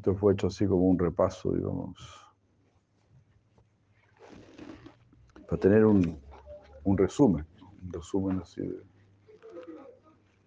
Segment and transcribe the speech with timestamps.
[0.00, 1.94] Esto fue hecho así como un repaso, digamos,
[5.46, 6.18] para tener un,
[6.96, 7.46] resumen,
[7.82, 8.82] un resumen así de.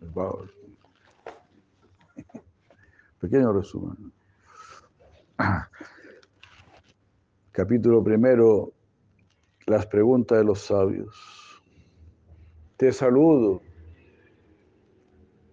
[3.22, 4.12] Pequeño resumen.
[7.52, 8.74] Capítulo primero,
[9.68, 11.62] las preguntas de los sabios.
[12.78, 13.62] Te saludo,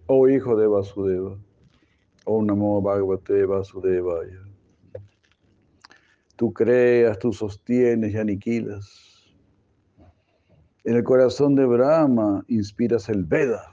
[0.07, 1.37] oh hijo de Vasudeva,
[2.25, 4.41] oh Namo Bhagavate Vasudevaya.
[6.35, 9.35] Tú creas, tú sostienes y aniquilas.
[10.83, 13.71] En el corazón de Brahma inspiras el Veda.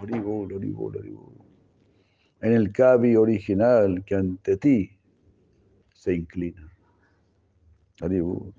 [0.00, 1.34] Oribol, oribol, oribol.
[2.40, 4.98] En el Kavi original que ante ti
[5.92, 6.72] se inclina.
[8.00, 8.54] Haribol.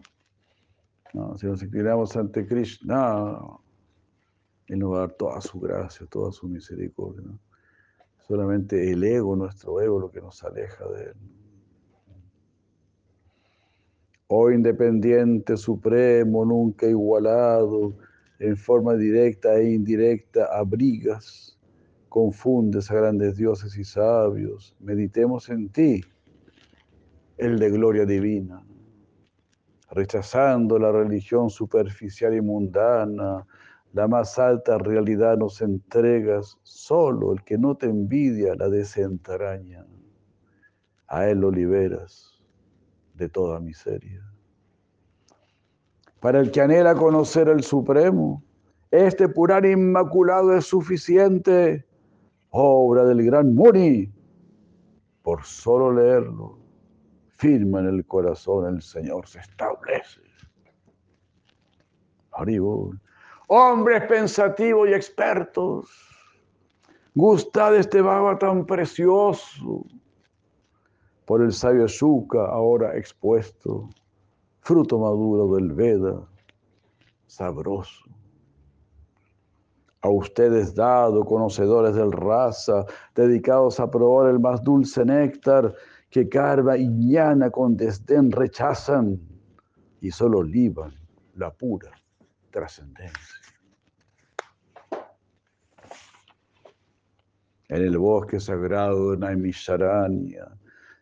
[1.13, 3.39] No, si nos inclinamos ante Krishna,
[4.67, 7.25] Él nos va a dar toda su gracia, toda su misericordia.
[8.29, 11.13] Solamente el ego, nuestro ego, lo que nos aleja de Él.
[14.27, 17.95] Oh independiente, supremo, nunca igualado,
[18.37, 21.57] en forma directa e indirecta, abrigas,
[22.07, 24.75] confundes a grandes dioses y sabios.
[24.79, 26.03] Meditemos en ti,
[27.39, 28.63] el de gloria divina
[29.91, 33.43] rechazando la religión superficial y mundana,
[33.93, 39.85] la más alta realidad nos entregas, solo el que no te envidia la desentraña.
[41.07, 42.39] A él lo liberas
[43.15, 44.23] de toda miseria.
[46.19, 48.43] Para el que anhela conocer el Supremo,
[48.91, 51.85] este purar inmaculado es suficiente,
[52.49, 54.11] obra del gran Muni,
[55.23, 56.59] por solo leerlo
[57.39, 60.19] firma en el corazón, el Señor se establece.
[62.33, 62.99] Haribol.
[63.51, 65.89] Hombres pensativos y expertos,
[67.15, 69.87] gustad este baba tan precioso
[71.25, 73.89] por el sabio Shuka ahora expuesto,
[74.59, 76.21] fruto maduro del Veda,
[77.25, 78.05] sabroso.
[80.01, 82.85] A ustedes dado, conocedores del raza,
[83.15, 85.73] dedicados a probar el más dulce néctar,
[86.11, 89.19] que Carva y Ñana con desdén rechazan
[90.01, 90.93] y solo liban
[91.33, 91.89] la pura
[92.51, 93.38] trascendencia.
[97.69, 100.57] En el bosque sagrado de Naimisharanya,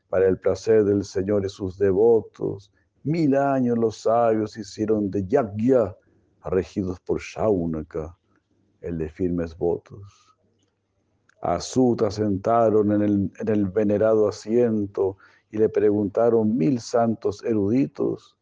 [0.09, 2.73] para el placer del Señor y sus devotos,
[3.03, 5.95] mil años los sabios hicieron de Yagya,
[6.43, 8.17] regidos por Shaunaka,
[8.81, 10.35] el de firmes votos.
[11.41, 15.15] A Suta sentaron en el, en el venerado asiento
[15.49, 18.37] y le preguntaron mil santos eruditos,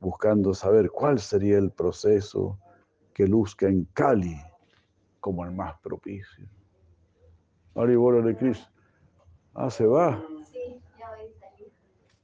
[0.00, 2.56] buscando saber cuál sería el proceso
[3.12, 4.40] que luzca en Cali
[5.18, 6.46] como el más propicio.
[7.74, 8.66] Aribola de Cristo.
[9.54, 10.22] Ah, se va.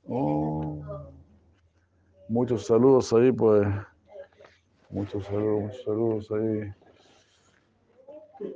[0.06, 0.82] Oh,
[2.28, 3.66] muchos saludos ahí, pues.
[4.90, 6.72] Muchos saludos, muchos saludos ahí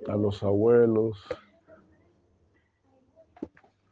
[0.09, 1.25] a los abuelos.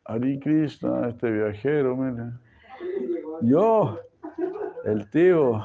[0.04, 2.32] Hari Krishna, este viajero, mire.
[3.42, 3.98] Yo,
[4.84, 5.64] el tío,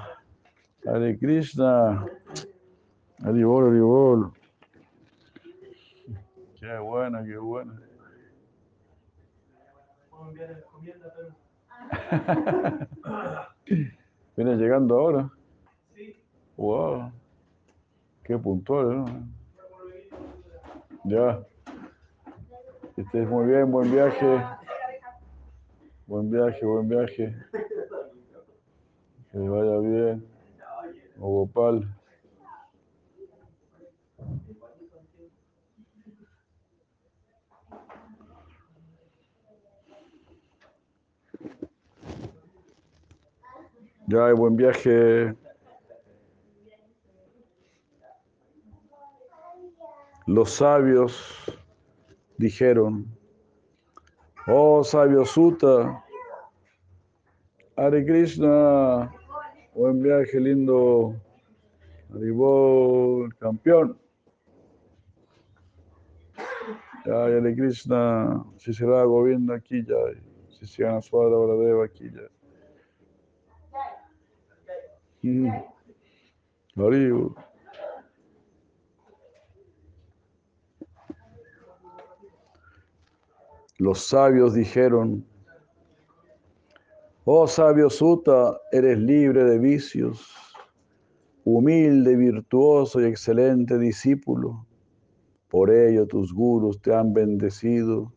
[0.86, 2.06] Hari Krishna,
[3.24, 4.32] Haribol.
[6.68, 7.82] Qué buena, qué buena.
[14.36, 15.30] Viene llegando ahora.
[16.58, 17.14] Wow.
[18.26, 19.06] Qué puntual, ¿no?
[21.06, 21.40] Ya.
[22.96, 24.44] Que estés muy bien, buen viaje.
[26.06, 27.34] Buen viaje, buen viaje.
[29.32, 30.28] Que vaya bien.
[31.18, 31.97] O Gopal.
[44.10, 45.36] Ya, buen viaje.
[50.26, 51.44] Los sabios
[52.38, 53.06] dijeron,
[54.48, 56.02] oh sabio Suta,
[57.76, 59.14] Hare Krishna,
[59.76, 61.14] buen viaje lindo,
[62.14, 64.00] Haribol, campeón.
[67.06, 69.96] Ya, Hare Krishna, si se va Govinda aquí ya,
[70.48, 72.37] si se gana Suadra Varadeva aquí ya.
[75.24, 75.50] Mm.
[83.80, 85.26] Los sabios dijeron,
[87.26, 90.32] oh sabio Suta, eres libre de vicios,
[91.44, 94.66] humilde, virtuoso y excelente discípulo.
[95.50, 98.14] Por ello tus gurus te han bendecido,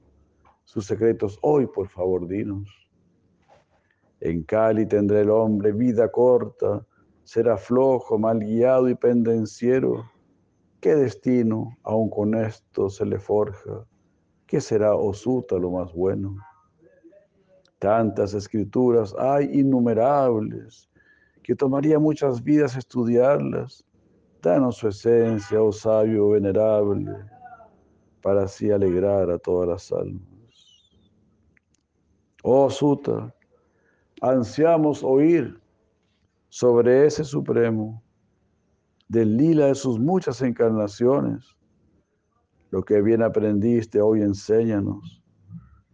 [0.64, 2.68] sus secretos hoy, por favor, dinos.
[4.20, 6.86] En Cali tendrá el hombre vida corta,
[7.24, 10.04] será flojo, mal guiado y pendenciero.
[10.80, 13.84] ¿Qué destino aún con esto se le forja?
[14.46, 16.36] ¿Qué será Osuta lo más bueno?
[17.78, 20.88] Tantas escrituras hay innumerables
[21.42, 23.84] que tomaría muchas vidas estudiarlas.
[24.42, 27.12] Danos su esencia, oh sabio venerable,
[28.22, 30.22] para así alegrar a todas las almas.
[32.42, 33.34] Oh Suta,
[34.22, 35.60] ansiamos oír
[36.50, 38.02] sobre ese Supremo,
[39.08, 41.56] del lila de sus muchas encarnaciones.
[42.70, 45.22] Lo que bien aprendiste hoy enséñanos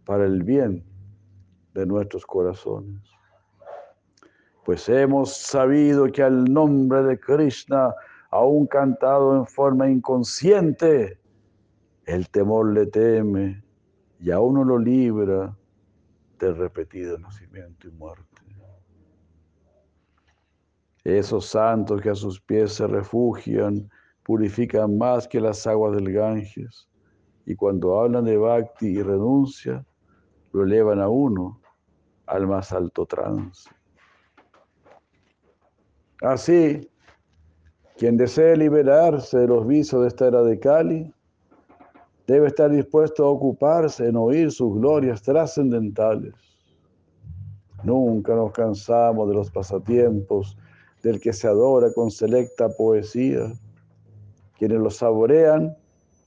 [0.03, 0.83] para el bien
[1.73, 3.01] de nuestros corazones.
[4.65, 7.93] Pues hemos sabido que al nombre de Krishna,
[8.31, 11.19] aún cantado en forma inconsciente,
[12.05, 13.63] el temor le teme
[14.19, 15.55] y aún no lo libra
[16.39, 18.36] del repetido nacimiento y muerte.
[21.07, 23.89] Esos santos que a sus pies se refugian
[24.23, 26.89] purifican más que las aguas del Ganges
[27.45, 29.85] y cuando hablan de bhakti y renuncia,
[30.51, 31.61] lo elevan a uno
[32.25, 33.69] al más alto trance.
[36.21, 36.91] Así,
[37.95, 41.13] quien desee liberarse de los vicios de esta era de Cali,
[42.27, 46.33] debe estar dispuesto a ocuparse en oír sus glorias trascendentales.
[47.81, 50.57] Nunca nos cansamos de los pasatiempos
[51.03, 53.51] del que se adora con selecta poesía.
[54.57, 55.75] Quienes los saborean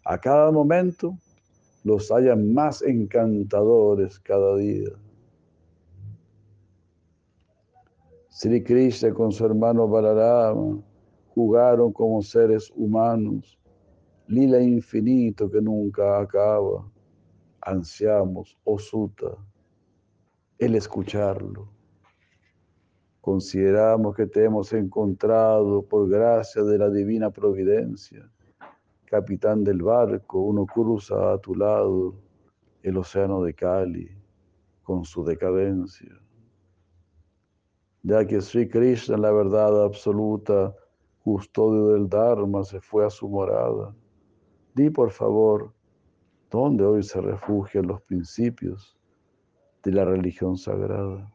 [0.04, 1.16] a cada momento,
[1.84, 4.90] los hallan más encantadores cada día.
[8.28, 10.80] Sri Krishna con su hermano Balarama
[11.34, 13.58] jugaron como seres humanos
[14.30, 16.88] lila infinito que nunca acaba.
[17.62, 19.36] Ansiamos, oh Suta,
[20.58, 21.68] el escucharlo.
[23.20, 28.30] Consideramos que te hemos encontrado por gracia de la divina providencia.
[29.04, 32.14] Capitán del barco, uno cruza a tu lado
[32.82, 34.10] el océano de Cali
[34.82, 36.18] con su decadencia.
[38.02, 40.74] Ya que Sri Krishna, la verdad absoluta,
[41.22, 43.94] custodio del Dharma, se fue a su morada
[44.74, 45.74] Di por favor,
[46.50, 48.96] ¿dónde hoy se refugian los principios
[49.82, 51.30] de la religión sagrada?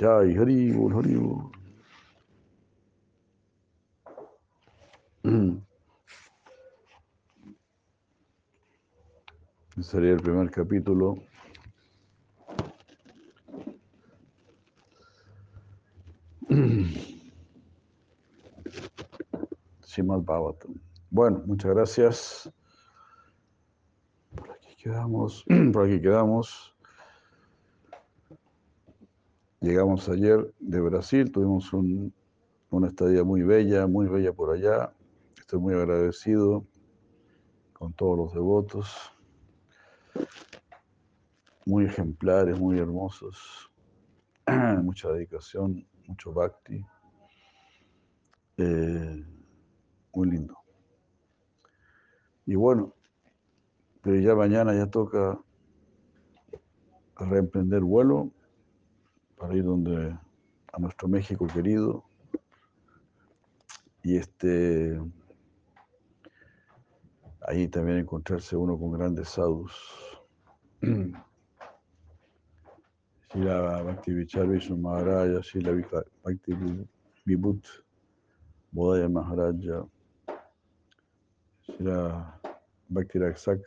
[0.00, 1.50] Jai, Haribul, Haribul.
[9.82, 11.16] sería el primer capítulo.
[19.82, 20.74] Simad Bhavatam.
[21.10, 22.52] Bueno, muchas gracias.
[24.36, 26.77] Por aquí quedamos, por aquí quedamos.
[29.60, 34.92] Llegamos ayer de Brasil, tuvimos una estadía muy bella, muy bella por allá.
[35.36, 36.64] Estoy muy agradecido
[37.72, 39.12] con todos los devotos,
[41.66, 43.68] muy ejemplares, muy hermosos,
[44.82, 46.84] mucha dedicación, mucho bhakti,
[48.58, 49.24] eh,
[50.14, 50.56] muy lindo.
[52.46, 52.94] Y bueno,
[54.02, 55.36] pero ya mañana ya toca
[57.16, 58.30] reemprender vuelo
[59.38, 60.16] para ir donde
[60.72, 62.04] a nuestro México querido.
[64.02, 65.00] Y este
[67.46, 69.72] ahí también encontrarse uno con grandes sadhus.
[73.32, 75.72] Shila Bhakti Vichar Vishnu Maharaja, Shila
[76.24, 76.52] Bhakti
[77.26, 77.66] Vibhut
[78.72, 79.84] Bodhaya Maharaja,
[81.62, 82.40] Shila
[82.88, 83.60] Bhakti Raksak,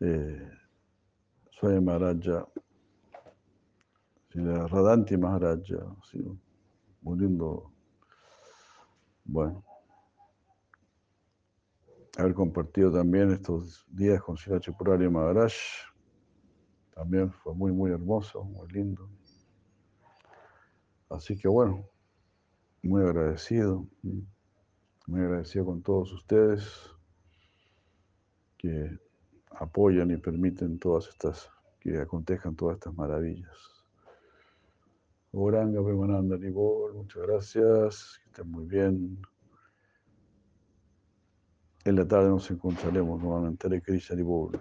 [0.00, 0.48] eh,
[1.50, 2.46] Swami Maharaja,
[4.34, 5.96] Radanti Maharaja,
[7.02, 7.70] muy lindo.
[9.24, 9.64] Bueno,
[12.16, 14.60] haber compartido también estos días con Sila
[15.10, 15.52] Maharaj,
[16.94, 19.08] también fue muy, muy hermoso, muy lindo.
[21.08, 21.86] Así que bueno,
[22.82, 23.86] muy agradecido,
[25.06, 26.64] muy agradecido con todos ustedes
[28.56, 28.98] que
[29.50, 33.71] apoyan y permiten todas estas, que acontezcan todas estas maravillas.
[35.34, 39.18] Oranga Premananda Nibol, muchas gracias, que estén muy bien.
[41.84, 43.66] En la tarde nos encontraremos nuevamente.
[43.66, 44.60] Hare Krishna Nibol.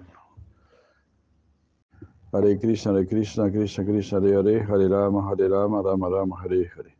[2.32, 6.72] Hare Krishna, Hare Krishna, Krishna Krishna, Hare Hare, Hare Rama, Hare Rama, Rama Rama, Hare
[6.74, 6.96] Hare.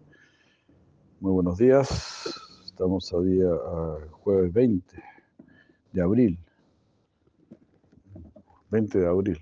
[1.22, 2.28] Muy buenos días.
[2.66, 5.04] Estamos a día a jueves 20
[5.94, 6.40] de abril
[8.72, 9.40] 20 de abril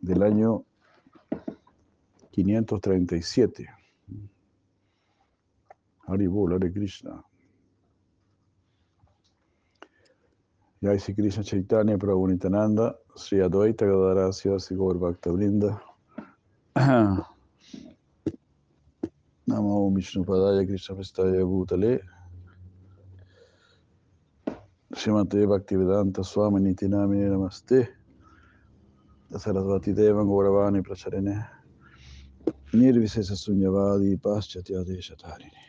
[0.00, 0.64] del año
[2.36, 3.66] 537.
[6.08, 7.22] Haribol, Hare Krishna.
[10.82, 15.80] Jai Sri Krishna Chaitanya Prabhu Nitananda, Sri Advaita Gadarasya, Sri Gaur Bhakta Brinda.
[19.48, 22.00] Namo Vishnu Padaya Krishna Prestaya Bhutale.
[24.94, 27.88] Shrimate Bhaktivedanta Swami Nitinamine Namaste.
[29.32, 31.55] Sarasvati Devan Gauravani Pracharene.
[32.72, 35.65] Mir bi se sasunjavali, pašćati, a dišatarini.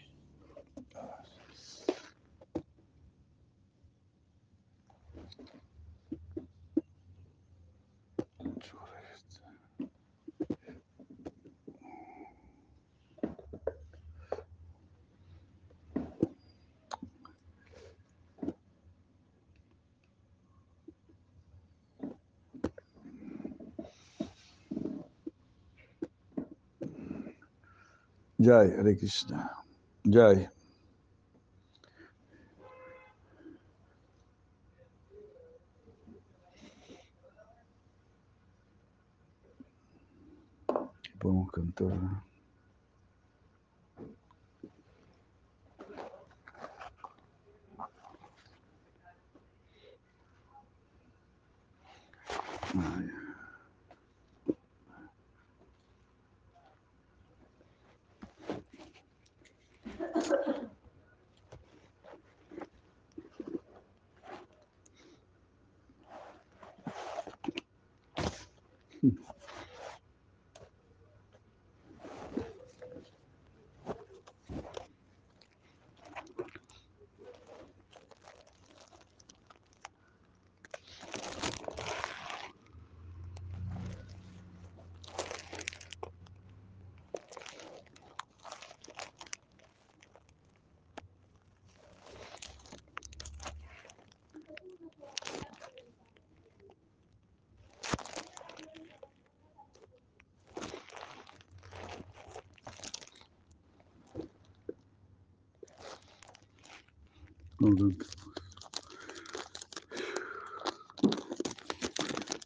[28.48, 29.52] Jai, Hare Krishna.
[30.06, 30.50] Jai.
[41.20, 41.92] Podemos cantar.
[41.92, 42.37] Ay.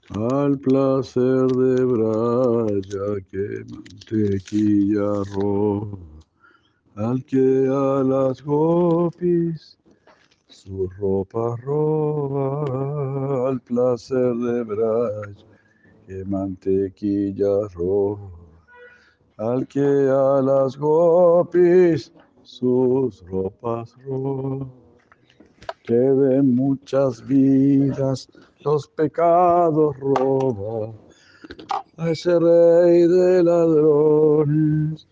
[0.10, 5.98] Al placer de Braya que mantequilla roba,
[6.96, 9.78] al que a las gopis
[10.48, 15.46] su ropa roba, al placer de Braya
[16.08, 18.32] que mantequilla roba,
[19.38, 22.12] al que a las gopis
[22.44, 24.81] sus ropas roba
[25.92, 28.30] que de muchas vidas
[28.64, 30.94] los pecados roba.
[31.98, 35.06] A ese rey de ladrones,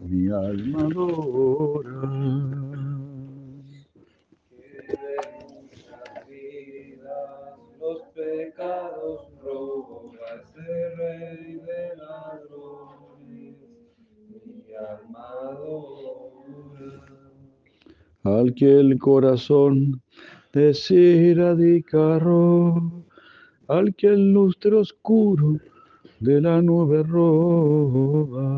[0.00, 2.00] mi alma adora.
[4.48, 5.18] De
[5.52, 10.18] muchas vidas los pecados roba.
[10.30, 13.56] A ese rey de ladrones,
[14.30, 17.02] mi alma adora.
[18.24, 20.01] Al que el corazón
[20.52, 22.92] desiradicaró,
[23.68, 25.58] al que el lustre oscuro
[26.20, 28.48] de la nube roba.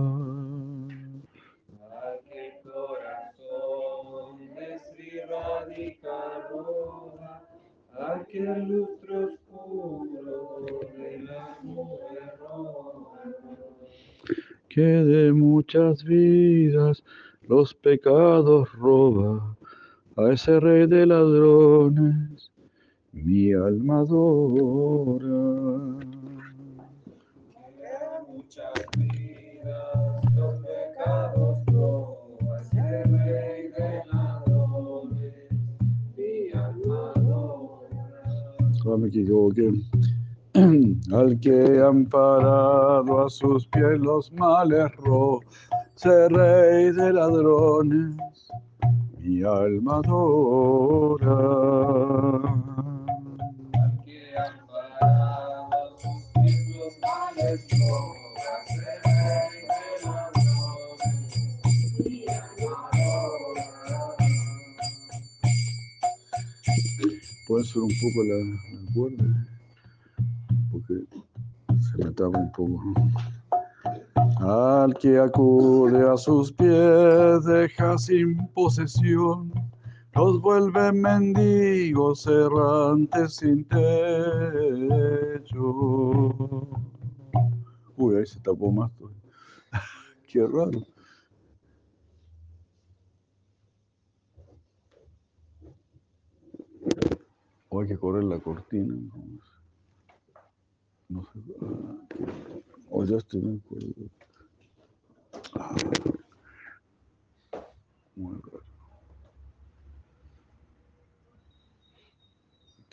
[2.02, 7.42] Al que el corazón de Sri Radhika roba,
[7.98, 13.22] al que el lustro oscuro de la nube roba.
[14.68, 17.04] que de muchas vidas
[17.42, 19.56] los pecados roba,
[20.16, 22.50] a ese rey de ladrones,
[23.12, 25.44] mi alma adora.
[38.86, 39.72] Ah, me equivoqué.
[41.12, 44.92] Al que han parado a sus pies los males
[45.96, 48.16] ese rey de ladrones,
[49.24, 51.36] mi alma adora.
[54.04, 54.20] que
[56.76, 57.80] los males mi
[60.04, 60.54] alma adora.
[67.76, 69.28] Un poco la, la cuerda,
[70.70, 70.94] porque
[71.80, 72.78] se me tapa un poco.
[74.46, 79.50] Al que acude a sus pies deja sin posesión
[80.14, 83.98] los vuelve mendigos errantes sin techo.
[87.96, 88.92] Uy, ahí se tapó más.
[90.28, 90.86] Qué raro.
[97.70, 98.94] O hay que correr la cortina.
[101.08, 101.40] No sé.
[102.88, 103.60] O ya estoy en
[105.54, 105.74] Esta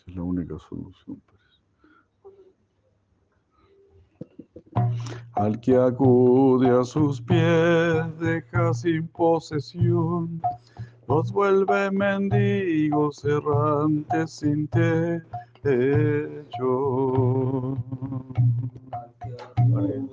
[0.06, 1.22] es la única solución.
[5.34, 10.40] Al que acude a sus pies deja sin posesión,
[11.08, 15.26] los vuelve mendigos errantes sin techo.
[19.76, 20.10] Al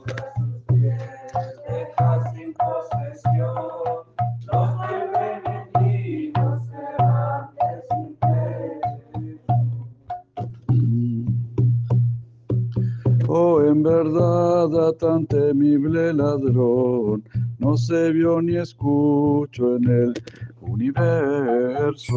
[13.69, 17.23] en verdad, tan temible ladrón,
[17.59, 20.13] no se vio ni escucho en el
[20.61, 22.07] universo.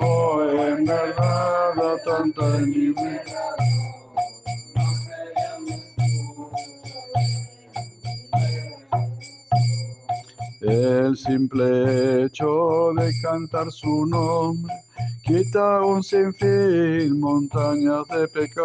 [0.00, 3.20] Oh, en verdad, tan temible
[10.60, 14.74] El simple hecho de cantar su nombre
[15.28, 18.64] quita un sinfín montañas de pecado.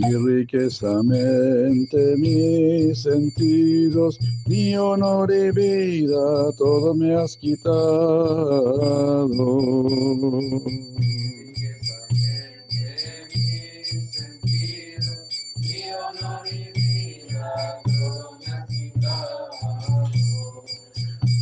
[0.00, 7.74] Mi riqueza, mente, mis sentidos, mi honor y vida, todo me has quitado.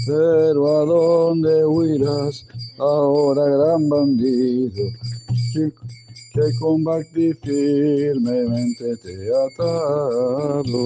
[0.05, 2.45] Pero a dónde huirás
[2.79, 4.83] ahora, gran bandido,
[6.33, 9.15] que combate firmemente te
[9.47, 10.83] atado.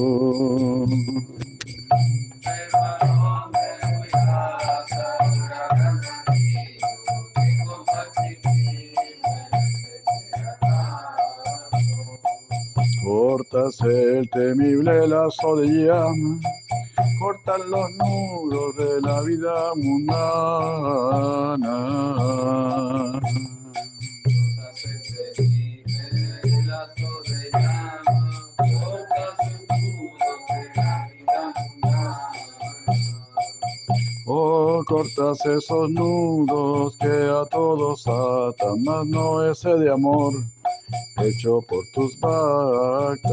[13.04, 16.40] Cortas el temible lazo de llama,
[17.18, 20.52] cortas los nudos de la vida mundana.
[34.84, 40.32] Cortas esos nudos que a todos atan, mas no ese de amor
[41.18, 43.32] hecho por tus vacas.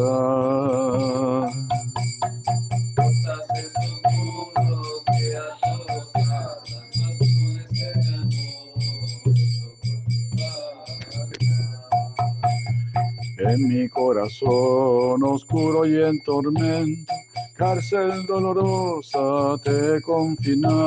[13.39, 17.13] En mi corazón oscuro y en tormento
[17.59, 20.77] cárcel dolorosa te he confinado.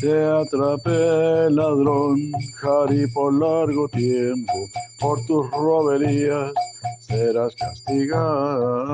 [0.00, 4.52] Te atrapé, ladrón, Jari, por largo tiempo,
[5.00, 6.52] por tus roberías
[7.00, 8.86] serás castigado.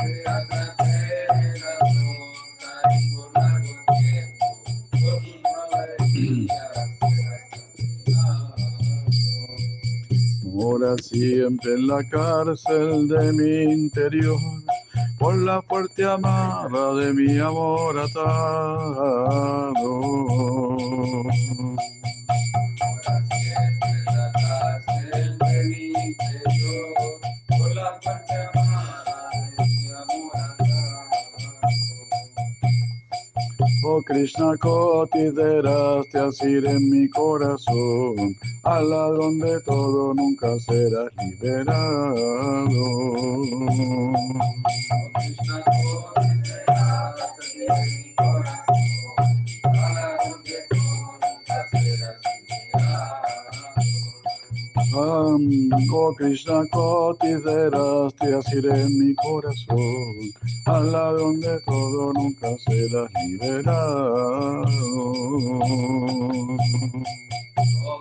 [0.00, 0.93] Te atrapé,
[10.64, 14.38] Mora siempre en la cárcel de mi interior,
[15.18, 19.34] por la fuerte amarra de mi amor atado.
[33.86, 41.84] Oh Krishna consideras así en mi corazón, al ladrón de todo nunca serás liberado.
[44.90, 45.64] Oh Krishna,
[46.14, 48.73] consideraste así en mi corazón,
[60.66, 63.92] al ladrón de todo nunca serás liberado.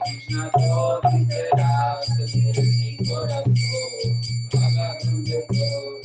[0.06, 3.56] Krishna, consideraste así en mi corazón,
[4.54, 6.04] al ladrón de todo.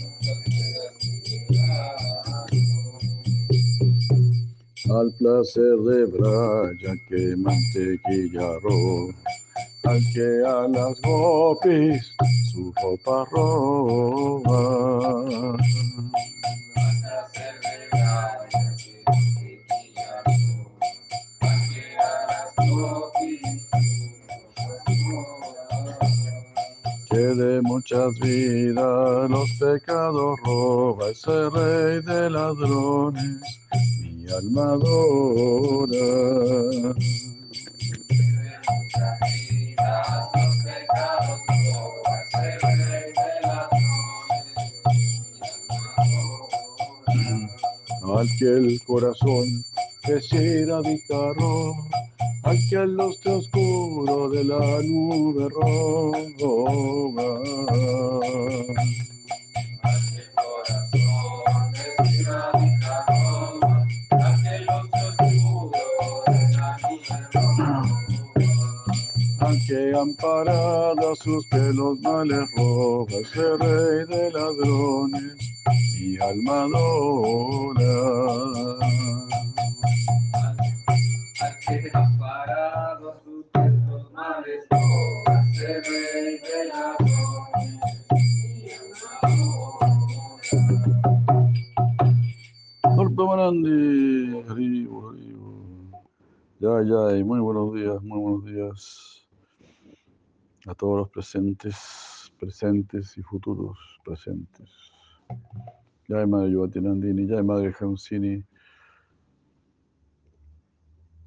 [4.90, 9.37] Al placer de Braya que mantequilla roja
[9.88, 12.14] al que a las gopis
[12.52, 14.50] su ropa roba.
[27.10, 33.40] Que de muchas vidas los pecados roba ese rey de ladrones,
[34.02, 35.98] mi alma adora.
[48.18, 49.64] Al que el corazón
[50.04, 51.76] quisiera carro,
[52.42, 57.40] al que el lustre oscuro de la nube roba.
[69.48, 75.38] Aunque amparada sus pelos males roba ese rey de ladrones
[75.98, 77.94] mi alma adora.
[81.40, 87.72] Al que amparado sus pelos males roba ese rey de ladrones,
[88.54, 89.12] mi alma
[93.00, 94.50] adora.
[94.50, 94.98] Haribo.
[96.60, 99.07] Ya, ya, muy buenos días, muy buenos días
[100.68, 104.70] a todos los presentes, presentes y futuros presentes.
[106.08, 108.44] Ya, Madre Yuvatinandini, ya, Madre Hamsini,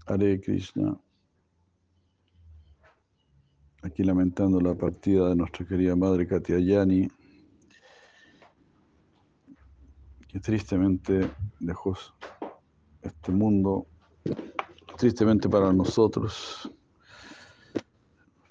[0.06, 0.96] Hare Krishna.
[3.82, 7.08] Aquí lamentando la partida de nuestra querida Madre Katia Yani,
[10.28, 11.98] que tristemente dejó
[13.02, 13.88] este mundo,
[14.98, 16.72] tristemente para nosotros,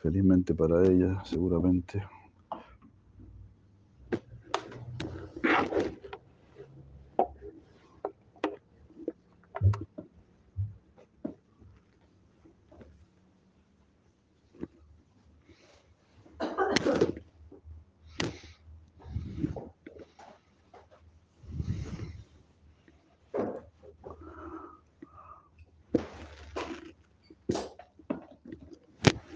[0.01, 2.03] felizmente para ella, seguramente.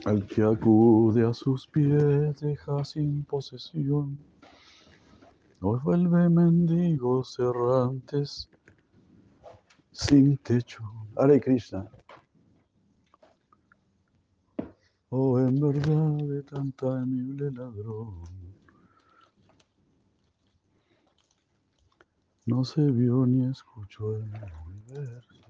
[0.04, 4.18] Al que acude a sus pies deja sin posesión,
[5.60, 8.50] nos vuelve mendigos errantes
[9.92, 10.82] sin techo.
[11.16, 11.88] Hare Krishna.
[15.10, 18.24] Oh, en verdad de tan temible ladrón,
[22.46, 24.32] no se vio ni escuchó el
[24.66, 25.44] universo.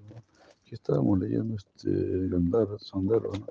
[0.61, 3.47] Aquí estábamos leyendo este Gandhar Sandero, ¿no?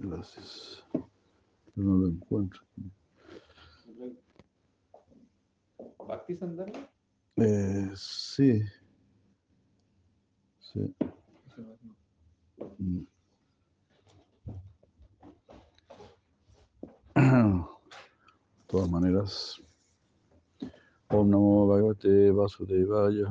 [0.00, 0.84] Gracias.
[0.94, 1.02] Yo
[1.82, 2.60] no lo encuentro.
[6.06, 6.72] ¿Bhakti Sandal?
[7.36, 8.62] Eh, sí.
[10.60, 10.94] Sí.
[12.78, 13.04] Mm.
[17.14, 17.64] De
[18.66, 19.60] todas maneras.
[21.10, 23.26] Om Namo Bhagavate Vasudevaya.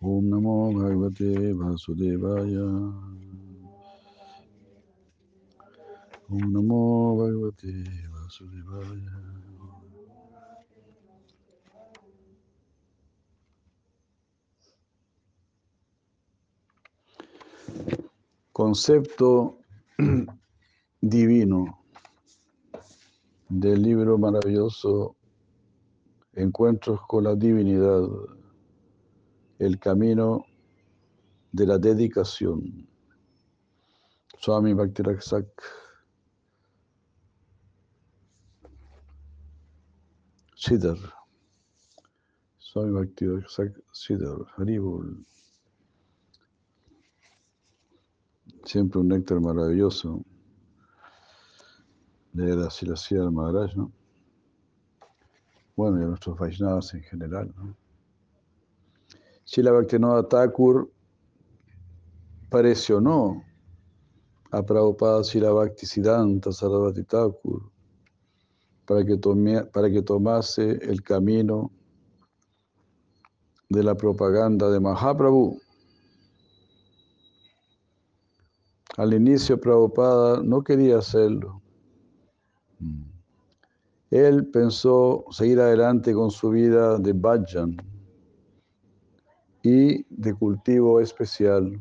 [0.00, 3.21] Om Namo Bhagavate Vasudevaya.
[18.50, 19.58] Concepto
[21.02, 21.84] divino
[23.50, 25.16] del libro maravilloso
[26.32, 28.08] Encuentros con la Divinidad,
[29.58, 30.46] el camino
[31.52, 32.88] de la dedicación.
[34.38, 35.81] Swami Bhaktiraksak
[40.62, 40.96] Siddhar.
[42.60, 43.26] Swami Bhakti
[43.92, 45.26] Siddhar, Haribol.
[48.64, 50.24] Siempre un néctar maravilloso.
[52.64, 53.90] Así la del Maharaj, ¿no?
[55.74, 57.76] Bueno, y a nuestros Vaishnavas en general, ¿no?
[59.44, 60.92] Shila Bhaktivinoda Thakur
[62.48, 63.42] presionó
[64.52, 67.71] a Prabhupada Shila Bhakti Siddhanta Sarasvati Thakur
[68.86, 69.16] para que,
[69.72, 71.70] para que tomase el camino
[73.72, 75.60] de la propaganda de Mahaprabhu.
[78.98, 81.62] Al inicio Prabhupada no quería hacerlo.
[84.10, 87.78] Él pensó seguir adelante con su vida de bhajan
[89.62, 91.80] y de cultivo especial,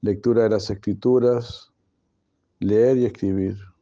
[0.00, 1.70] lectura de las escrituras,
[2.60, 3.73] leer y escribir.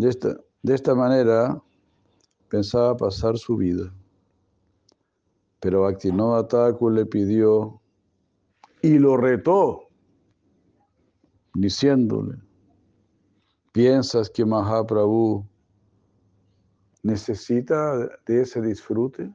[0.00, 1.62] De esta, de esta manera
[2.48, 3.92] pensaba pasar su vida.
[5.60, 7.82] Pero Bhaktivinoda Thakur le pidió
[8.80, 9.90] y lo retó,
[11.52, 12.38] diciéndole,
[13.72, 15.46] ¿piensas que Mahaprabhu
[17.02, 19.30] necesita de ese disfrute?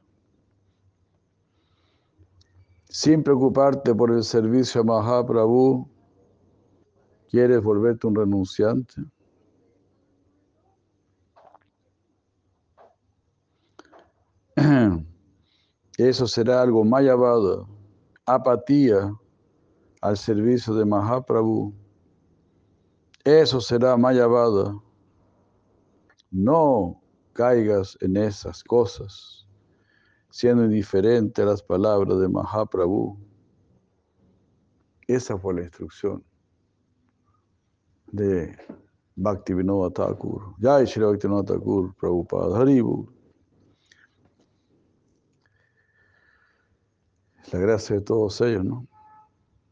[2.88, 5.88] Sin preocuparte por el servicio a Mahaprabhu,
[7.30, 9.04] ¿quieres volverte un renunciante?
[15.96, 17.66] Eso será algo mayavada,
[18.26, 19.14] apatía
[20.02, 21.74] al servicio de Mahaprabhu.
[23.24, 24.78] Eso será mayavada.
[26.30, 27.00] No
[27.32, 29.46] caigas en esas cosas,
[30.30, 33.18] siendo indiferente a las palabras de Mahaprabhu.
[35.08, 36.22] Esa fue la instrucción
[38.12, 38.54] de
[39.14, 40.54] Bhaktivinoda Thakur.
[40.60, 43.15] Jai Shri Bhaktivinoda Thakur, Prabhupada Haribu.
[47.52, 48.86] La gracia de todos ellos, ¿no?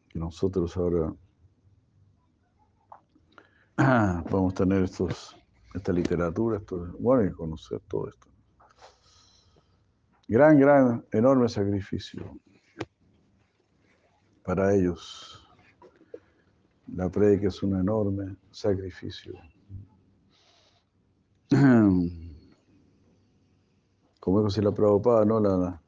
[0.09, 1.15] Que nosotros ahora
[4.31, 5.37] podemos tener estos,
[5.75, 8.29] esta literatura, esto, bueno, y conocer todo esto.
[10.29, 12.39] Gran, gran, enorme sacrificio
[14.45, 15.41] para ellos.
[16.95, 19.35] La que es un enorme sacrificio.
[24.21, 25.41] Como dijo si la Prabhupada, ¿no?
[25.41, 25.83] La,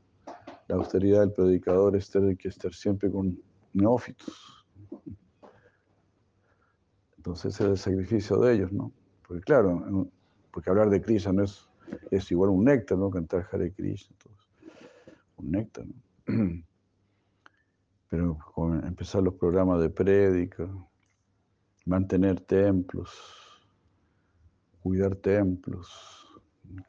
[0.69, 3.39] la austeridad del predicador es tener que estar siempre con
[3.73, 4.67] neófitos.
[7.17, 8.93] Entonces es el sacrificio de ellos, ¿no?
[9.27, 10.09] Porque claro,
[10.53, 11.69] porque hablar de Krishna no es,
[12.11, 13.11] es igual un néctar, ¿no?
[13.11, 14.17] Cantar Hare Krishna,
[15.37, 15.95] un néctar, ¿no?
[18.09, 18.39] Pero
[18.85, 20.69] empezar los programas de prédica,
[21.85, 23.11] mantener templos,
[24.81, 26.27] cuidar templos,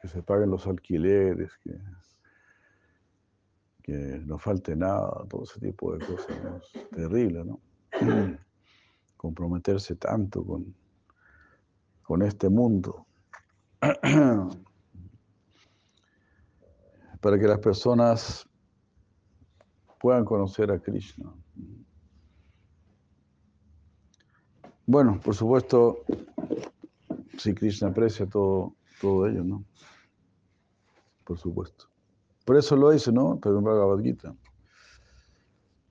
[0.00, 1.76] que se paguen los alquileres, que
[3.88, 6.36] que no falte nada, todo ese tipo de cosas.
[6.74, 7.58] Es terrible, ¿no?
[9.16, 10.74] Comprometerse tanto con,
[12.02, 13.06] con este mundo.
[17.22, 18.46] Para que las personas
[19.98, 21.32] puedan conocer a Krishna.
[24.84, 26.04] Bueno, por supuesto,
[27.38, 29.64] si Krishna aprecia todo, todo ello, ¿no?
[31.24, 31.87] Por supuesto.
[32.48, 33.38] Por eso lo dice, ¿no?
[33.42, 34.34] Pero en Bhagavad Gita.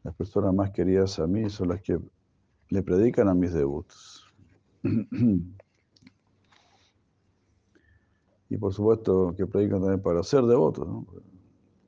[0.01, 1.99] Las personas más queridas a mí son las que
[2.69, 4.25] le predican a mis devotos.
[8.49, 11.05] y por supuesto que predican también para ser devotos, ¿no?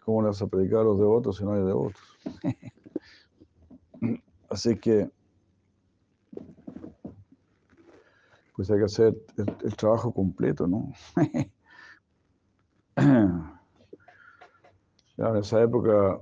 [0.05, 2.03] ¿Cómo le vas a predicar a los devotos si no hay devotos?
[4.51, 5.09] Así que,
[8.55, 9.17] pues hay que hacer
[9.63, 10.93] el trabajo completo, ¿no?
[15.27, 16.19] en esa época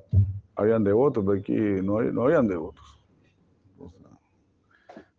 [0.55, 2.97] habían devotos, pero aquí no, no habían devotos.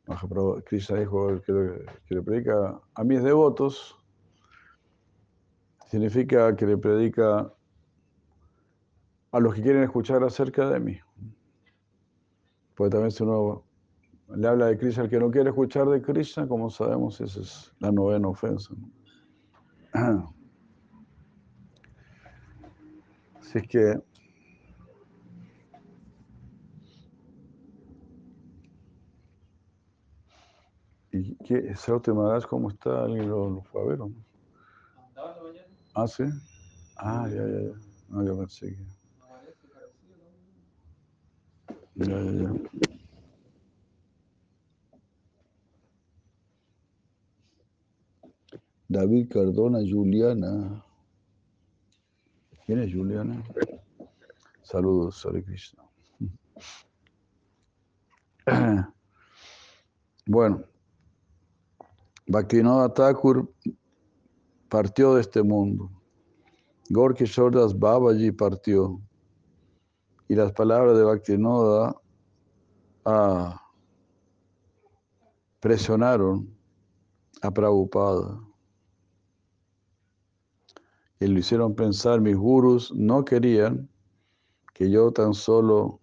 [0.08, 3.94] O Krishna dijo que, le predica a mis devotos,
[5.86, 7.52] significa que le predica
[9.32, 10.98] a los que quieren escuchar acerca de mí.
[12.74, 13.64] Porque también si uno
[14.34, 17.74] le habla de Krishna al que no quiere escuchar de Krishna, como sabemos, esa es
[17.78, 18.74] la novena ofensa.
[23.48, 23.94] Así es que
[31.11, 31.74] ¿Y qué?
[31.74, 33.04] ¿Sauti Maharaj cómo está?
[33.04, 34.24] ¿Alguien lo, fue a ver o no?
[35.94, 36.24] Ah, sí.
[36.96, 37.80] Ah, ya, ya, ya.
[38.08, 38.84] No, yo pensé que.
[41.94, 42.52] Ya, ya, ya.
[48.88, 50.84] David Cardona, Juliana.
[52.68, 53.42] ¿Quién es Juliana?
[54.61, 55.83] Saludos, Hare Krishna.
[60.26, 60.62] Bueno,
[62.26, 63.50] Bhaktivinoda Thakur
[64.68, 65.90] partió de este mundo.
[66.90, 69.00] Gorky Shordas Babaji partió.
[70.28, 71.96] Y las palabras de Bhaktivinoda
[73.07, 73.59] ah,
[75.59, 76.54] presionaron
[77.40, 78.47] a Prabhupada.
[81.20, 83.88] Y lo hicieron pensar, mis gurus no querían
[84.72, 86.00] que yo tan solo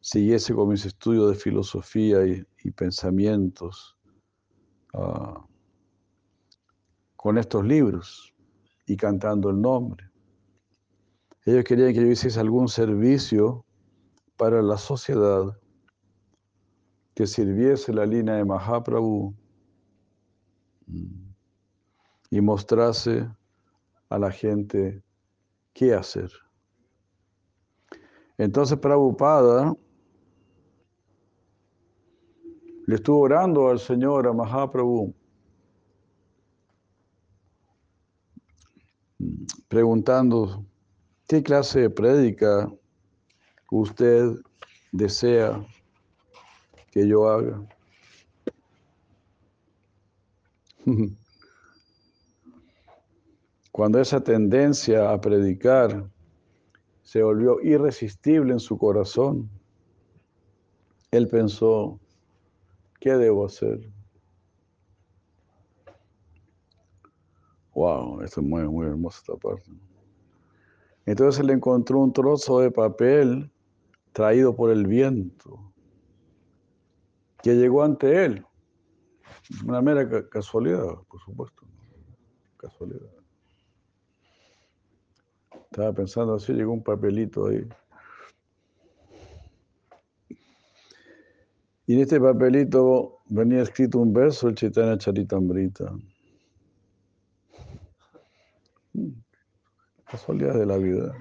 [0.00, 3.96] siguiese con mis estudios de filosofía y, pensamientos
[4.94, 5.44] ah,
[7.16, 8.34] con estos libros
[8.86, 10.08] y cantando el nombre.
[11.44, 13.64] Ellos querían que yo hiciese algún servicio
[14.36, 15.58] para la sociedad
[17.14, 19.34] que sirviese la línea de Mahaprabhu
[20.86, 21.32] mm,
[22.30, 23.28] y mostrase
[24.10, 25.02] a la gente
[25.72, 26.30] qué hacer.
[28.36, 29.74] Entonces Prabhupada
[32.86, 35.14] le estuvo orando al Señor, a Mahaprabhu,
[39.68, 40.64] preguntando
[41.28, 42.70] qué clase de prédica
[43.70, 44.32] usted
[44.90, 45.64] desea
[46.90, 47.64] que yo haga.
[53.72, 56.08] Cuando esa tendencia a predicar
[57.02, 59.48] se volvió irresistible en su corazón,
[61.10, 61.98] él pensó,
[63.00, 63.80] ¿qué debo hacer?
[67.74, 69.70] Wow, esto es muy, muy hermosa esta parte.
[71.06, 73.50] Entonces él encontró un trozo de papel
[74.12, 75.72] traído por el viento
[77.42, 78.44] que llegó ante él.
[79.66, 81.66] Una mera casualidad, por supuesto.
[82.56, 83.19] Casualidad.
[85.70, 87.64] Estaba pensando así, llegó un papelito ahí.
[91.86, 95.92] Y en este papelito venía escrito un verso, el Chaitanya Charitamrita.
[98.92, 99.10] Hmm,
[100.04, 101.14] casualidad de la vida.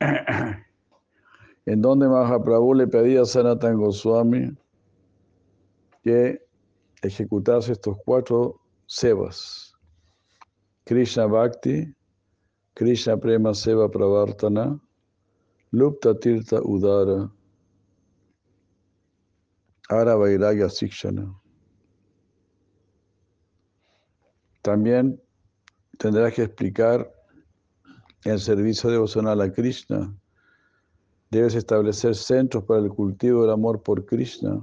[1.66, 4.54] en donde Mahaprabhu le pedía a Sanatan Goswami
[6.02, 6.46] que
[7.02, 9.75] ejecutase estos cuatro sevas.
[10.86, 11.92] Krishna Bhakti,
[12.76, 14.78] Krishna Prema Seva Pravartana,
[15.72, 17.28] Lupta Tirta Udara,
[19.90, 21.34] Ara Vairagya Sikshana.
[24.62, 25.20] También
[25.98, 27.12] tendrás que explicar
[28.24, 30.14] el servicio devocional a Krishna.
[31.32, 34.62] Debes establecer centros para el cultivo del amor por Krishna.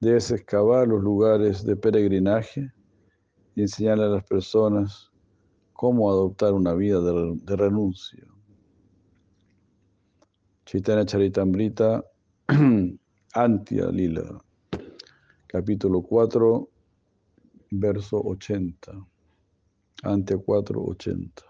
[0.00, 2.72] Debes excavar los lugares de peregrinaje
[3.58, 5.10] y enseñarle a las personas
[5.72, 8.24] cómo adoptar una vida de, de renuncia.
[10.64, 12.04] Chaitanya Charitamrita,
[13.34, 14.40] Antya Lila,
[15.48, 16.68] capítulo 4,
[17.72, 18.92] verso 80.
[20.04, 21.47] Antya 4, 80.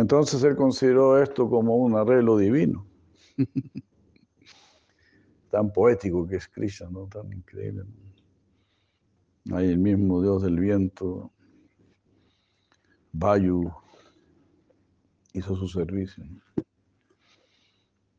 [0.00, 2.86] Entonces él consideró esto como un arreglo divino.
[5.50, 7.06] Tan poético que es Krishna, ¿no?
[7.06, 7.84] Tan increíble.
[9.52, 11.30] Hay el mismo Dios del viento,
[13.12, 13.70] Vayu,
[15.34, 16.24] hizo su servicio.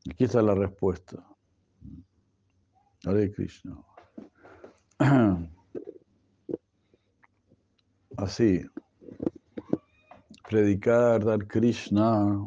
[0.08, 1.26] Aquí está la respuesta.
[3.06, 3.84] Hare Krishna.
[8.18, 8.62] Así,
[10.52, 12.46] predicar, dar Krishna.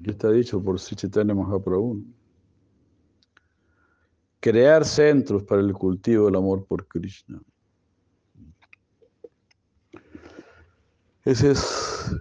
[0.00, 2.02] Aquí está dicho por Sri Chaitanya Mahaprabhu.
[4.40, 7.40] Crear centros para el cultivo del amor por Krishna.
[11.24, 12.16] Ese es,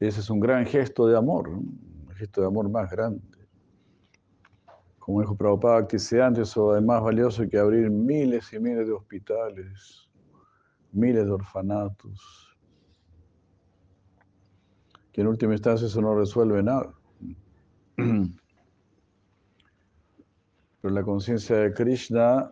[0.00, 3.22] ese es un gran gesto de amor, un gesto de amor más grande.
[4.98, 10.11] Como dijo Prabhupada antes, eso es más valioso que abrir miles y miles de hospitales,
[10.92, 12.56] miles de orfanatos,
[15.12, 16.94] que en última instancia eso no resuelve nada.
[17.96, 18.30] Pero
[20.94, 22.50] la conciencia de Krishna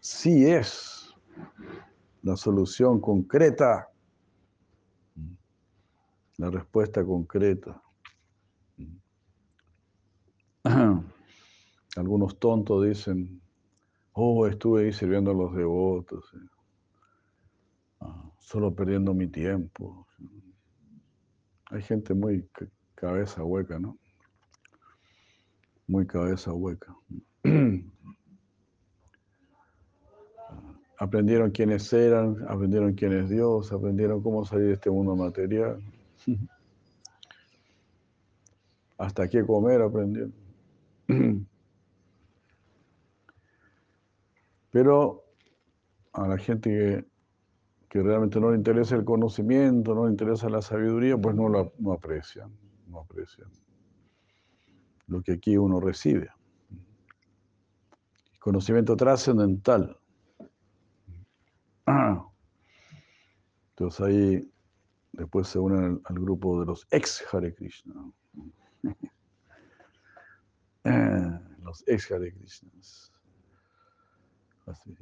[0.00, 1.14] sí es
[2.22, 3.88] la solución concreta,
[6.38, 7.80] la respuesta concreta.
[11.96, 13.40] Algunos tontos dicen,
[14.12, 16.55] oh, estuve ahí sirviendo a los devotos, ah,
[18.46, 20.06] solo perdiendo mi tiempo.
[21.66, 22.48] Hay gente muy
[22.94, 23.98] cabeza hueca, ¿no?
[25.88, 26.94] Muy cabeza hueca.
[30.98, 35.82] aprendieron quiénes eran, aprendieron quién es Dios, aprendieron cómo salir de este mundo material.
[38.96, 40.32] Hasta qué comer aprendieron.
[44.70, 45.24] Pero
[46.12, 47.15] a la gente que,
[47.96, 51.92] que, realmente no le interesa el conocimiento, no le interesa la sabiduría, pues no lo
[51.92, 52.50] aprecian,
[52.88, 53.50] no aprecian
[55.06, 56.28] lo que aquí uno recibe.
[58.40, 59.98] Conocimiento trascendental.
[63.70, 64.52] Entonces ahí
[65.12, 67.94] después se unen al, grupo de los ex Hare Krishna.
[71.62, 73.12] los ex Hare Krishnas.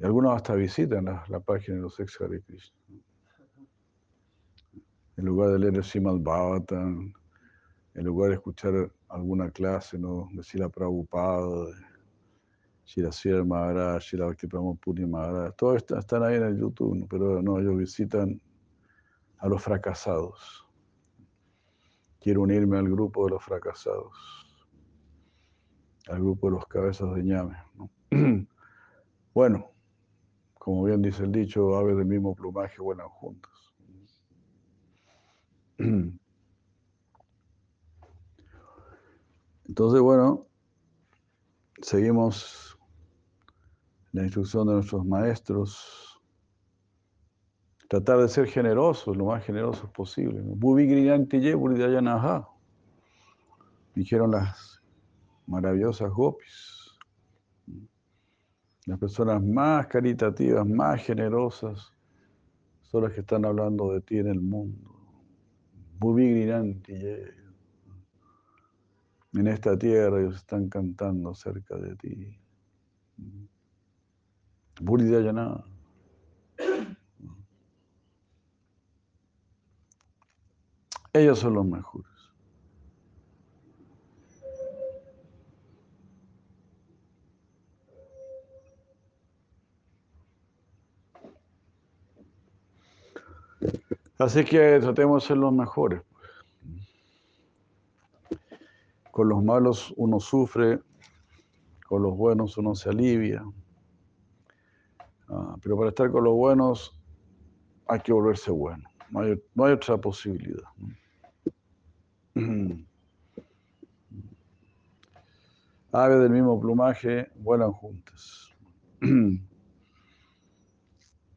[0.02, 2.76] Algunos hasta visitan la, página de los ex Hare Krishna.
[5.16, 7.14] En lugar de leer el Srimad Bhavatan,
[7.94, 10.28] en lugar de escuchar alguna clase, ¿no?
[10.32, 11.66] de Sila Prabhupada,
[12.84, 17.58] Shira Sri Maharaj, Shira Bhakti Puri Maharaj, todos están ahí en el YouTube, pero no,
[17.58, 18.40] ellos visitan
[19.38, 20.66] a los fracasados.
[22.20, 24.12] Quiero unirme al grupo de los fracasados,
[26.08, 27.56] al grupo de los cabezas de ñame.
[29.34, 29.72] Bueno,
[30.54, 33.50] como bien dice el dicho, aves del mismo plumaje vuelan juntas.
[39.66, 40.46] Entonces, bueno,
[41.82, 42.78] seguimos
[44.12, 46.20] la instrucción de nuestros maestros,
[47.88, 50.40] tratar de ser generosos, lo más generosos posible.
[53.96, 54.80] Dijeron las
[55.46, 56.73] maravillosas gopis.
[58.86, 61.92] Las personas más caritativas, más generosas,
[62.82, 64.90] son las que están hablando de ti en el mundo.
[69.32, 72.38] En esta tierra ellos están cantando acerca de ti.
[74.80, 75.64] Buridayana.
[81.12, 82.13] Ellos son los mejores.
[94.18, 96.02] Así que tratemos de ser los mejores.
[99.10, 100.80] Con los malos uno sufre,
[101.86, 103.44] con los buenos uno se alivia.
[105.28, 107.00] Ah, pero para estar con los buenos
[107.86, 108.88] hay que volverse bueno.
[109.10, 109.20] No
[109.64, 110.64] hay, otra posibilidad.
[115.92, 118.50] Aves del mismo plumaje vuelan juntas.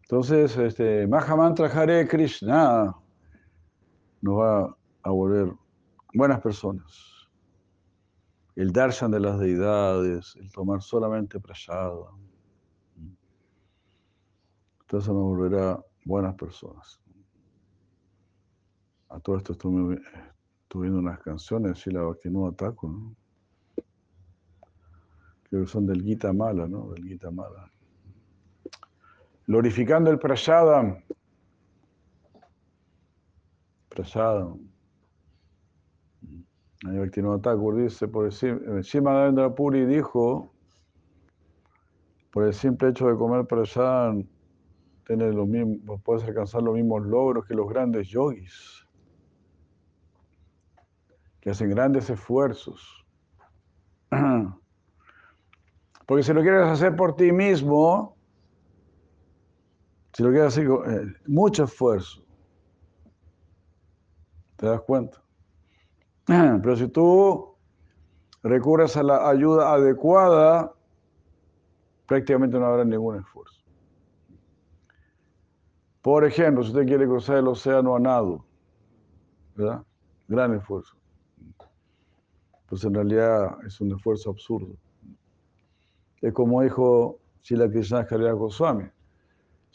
[0.10, 2.96] Entonces, este, Mahamantra Hare Krishna
[4.22, 5.52] nos va a volver
[6.14, 7.28] buenas personas.
[8.56, 12.10] El darshan de las deidades, el tomar solamente prasada
[14.88, 17.02] entonces nos volverá buenas personas.
[19.10, 20.00] A todo esto estuve,
[20.76, 23.16] viendo unas canciones, la Bhaktivinoda Thakur, ¿no?
[25.50, 26.92] que son del Gita Mala, ¿no?
[26.92, 27.70] Del Gita Mala.
[29.48, 30.12] Glorificando
[33.90, 34.60] el.
[36.86, 40.54] Ahí Bhaktivinoda Thakur dice, por decir, Shima Puri dijo,
[42.32, 44.28] por el simple hecho de comer Prashadam,
[45.06, 48.86] tener los mismos, puedes alcanzar los mismos logros que los grandes yogis,
[51.40, 53.06] que hacen grandes esfuerzos.
[56.06, 58.17] Porque si lo quieres hacer por ti mismo,
[60.18, 62.24] si lo quieres hacer eh, mucho esfuerzo,
[64.56, 65.22] ¿te das cuenta?
[66.26, 67.56] Pero si tú
[68.42, 70.74] recurres a la ayuda adecuada,
[72.08, 73.62] prácticamente no habrá ningún esfuerzo.
[76.02, 78.44] Por ejemplo, si usted quiere cruzar el océano a nado,
[79.56, 79.84] ¿verdad?
[80.28, 80.98] Gran esfuerzo.
[82.66, 84.74] Pues en realidad es un esfuerzo absurdo.
[86.24, 88.02] Es como dijo Sila Krishna
[88.34, 88.97] Goswami.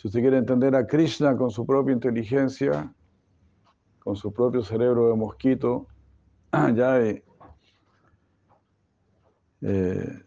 [0.02, 2.92] Si usted quiere entender a Krishna con su propia inteligencia,
[4.00, 5.86] con su propio cerebro de mosquito,
[6.74, 7.22] ya hay,
[9.60, 10.24] eh,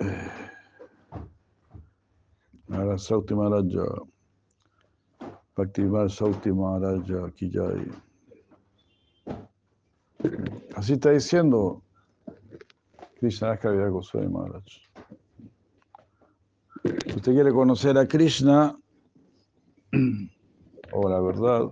[0.00, 0.30] eh,
[2.68, 3.84] Ahora Sauti Maharaja,
[5.54, 7.92] Bhaktivar Sauti Maharaja Kijai.
[10.74, 11.80] Así está diciendo
[13.20, 14.82] Krishna Kaviraj Goswami Maharaj.
[16.84, 18.76] Usted quiere conocer a Krishna
[20.92, 21.70] o la verdad,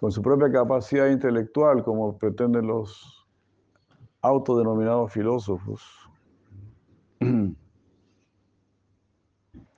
[0.00, 3.26] con su propia capacidad intelectual, como pretenden los
[4.22, 5.82] autodenominados filósofos,
[7.20, 7.54] si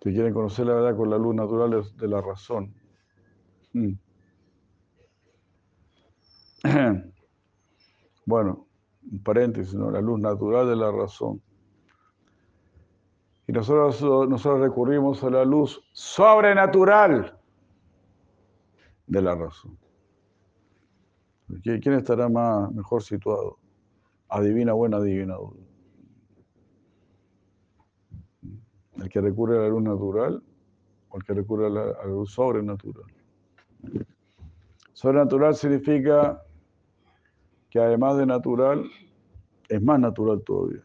[0.03, 2.73] quieren conocer la verdad con la luz natural de la razón.
[8.27, 8.67] Bueno,
[9.13, 9.91] un paréntesis, ¿no?
[9.91, 11.43] la luz natural de la razón.
[13.47, 17.39] Y nosotros, nosotros recurrimos a la luz sobrenatural
[19.07, 19.79] de la razón.
[21.63, 23.59] ¿Quién estará más, mejor situado?
[24.29, 25.37] Adivina buena, adivina
[28.97, 30.43] ¿El que recurre a la luz natural
[31.11, 33.05] o el que recurre a la, luz sobrenatural?
[34.95, 36.43] Sobrenatural significa
[37.69, 38.89] que además de natural,
[39.69, 40.85] es más natural todavía.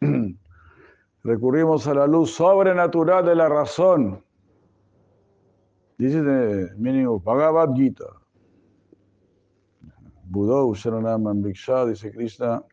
[1.22, 4.24] Recurrimos a la luz sobrenatural de la razón.
[5.98, 6.22] Dice
[6.76, 8.06] mínimo Bhagavad Gita.
[10.24, 12.64] Buddha Sharanam Bhiksha, dice Krishna,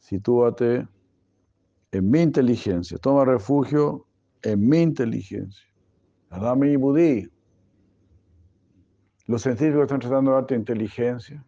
[0.00, 0.88] sitúate
[1.92, 4.06] en mi inteligencia, toma refugio
[4.42, 5.64] en mi inteligencia.
[6.30, 7.30] Adami Buddhi.
[9.26, 11.44] Los científicos están tratando de darte inteligencia,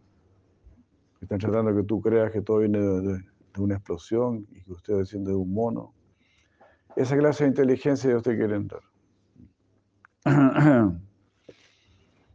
[1.21, 3.25] están tratando de que tú creas que todo viene de,
[3.63, 5.95] una explosión y que usted desciende de un mono.
[6.97, 8.83] Esa clase de inteligencia Dios te quiere dar.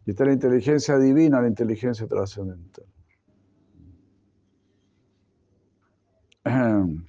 [0.05, 2.85] Y está la inteligencia divina, la inteligencia trascendental.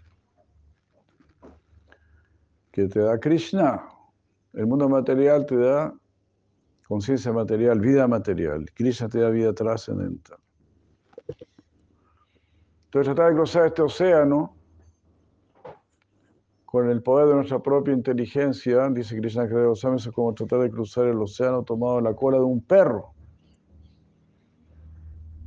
[2.71, 3.89] Que te da Krishna.
[4.53, 5.95] El mundo material te da
[6.89, 8.67] conciencia material, vida material.
[8.75, 10.44] Krishna te da vida trascendental.
[12.95, 14.55] Entonces tratar de cruzar este océano
[16.65, 21.09] con el poder de nuestra propia inteligencia, dice Krishna Goswami, es como tratar de cruzar
[21.09, 23.13] el océano tomado en la cola de un perro.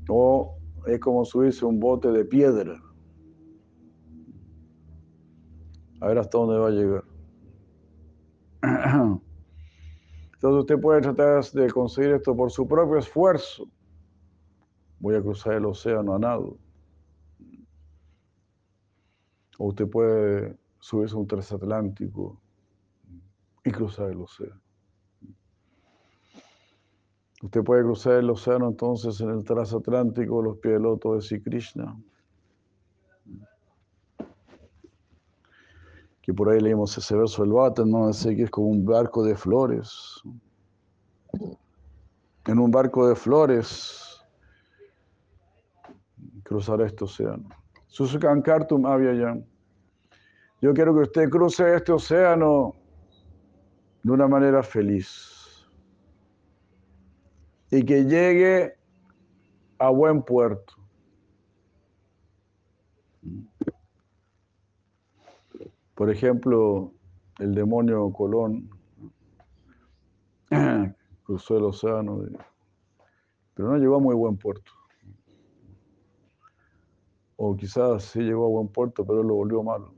[0.10, 2.84] O es como subirse un bote de piedra.
[6.02, 7.04] A ver hasta dónde va a llegar.
[10.34, 13.70] Entonces usted puede tratar de conseguir esto por su propio esfuerzo.
[15.00, 16.58] Voy a cruzar el océano a nado.
[19.58, 22.40] O usted puede subirse a un transatlántico
[23.64, 24.62] y cruzar el océano.
[27.44, 30.80] Usted puede cruzar el océano entonces en el transatlántico los pies
[31.30, 31.96] de Krishna.
[36.22, 38.08] Que por ahí leímos ese verso del Bata, ¿no?
[38.08, 40.22] Dice que es como un barco de flores.
[42.46, 44.26] En un barco de flores
[46.44, 47.50] cruzar este océano.
[47.88, 49.44] Susukankartum Avyayam.
[50.62, 52.74] Yo quiero que usted cruce este océano
[54.04, 55.68] de una manera feliz
[57.70, 58.76] y que llegue
[59.80, 60.74] a buen puerto.
[65.94, 66.94] Por ejemplo,
[67.40, 68.70] el demonio Colón
[71.24, 72.22] cruzó el océano,
[73.54, 74.77] pero no llegó a muy buen puerto.
[77.38, 79.94] O quizás sí llegó a buen puerto, pero lo volvió malo.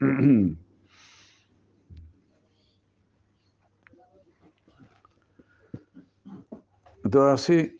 [7.04, 7.72] Entonces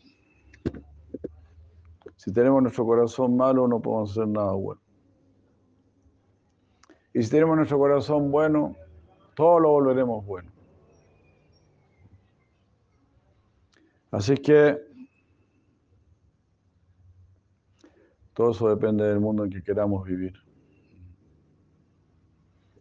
[2.20, 4.78] si tenemos nuestro corazón malo, no podemos hacer nada bueno.
[7.14, 8.76] Y si tenemos nuestro corazón bueno,
[9.34, 10.50] todo lo volveremos bueno.
[14.10, 14.89] Así que
[18.40, 20.32] Todo eso depende del mundo en que queramos vivir.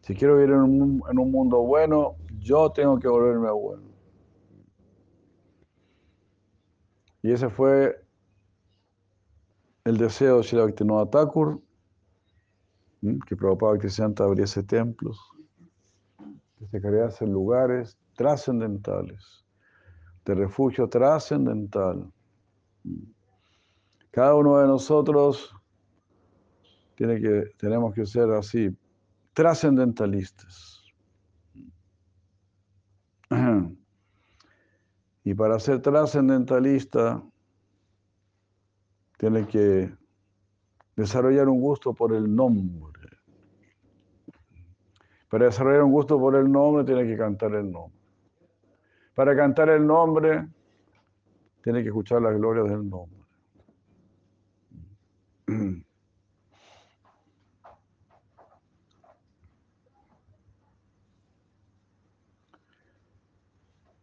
[0.04, 3.84] Si quiero vivir en un, mundo bueno, yo tengo que volverme bueno.
[7.24, 8.02] Y ese fue
[9.84, 11.62] el deseo de Sri Bhaktivinoda Thakur,
[13.28, 15.20] que Prabhupada Bhaktisiddhanta abriese templos,
[16.58, 19.44] que se creasen lugares trascendentales,
[20.24, 22.10] de refugio trascendental.
[24.12, 25.56] Cada uno de nosotros
[26.96, 28.76] tiene que, tenemos que ser así,
[29.34, 30.84] trascendentalistas.
[35.22, 37.22] Y para ser trascendentalista,
[39.18, 39.94] tiene que
[40.96, 43.10] desarrollar un gusto por el nombre.
[45.30, 48.00] Para desarrollar un gusto por el nombre, tiene que cantar el nombre.
[49.14, 50.48] Para cantar el nombre,
[51.62, 53.19] tiene que escuchar las glorias del nombre.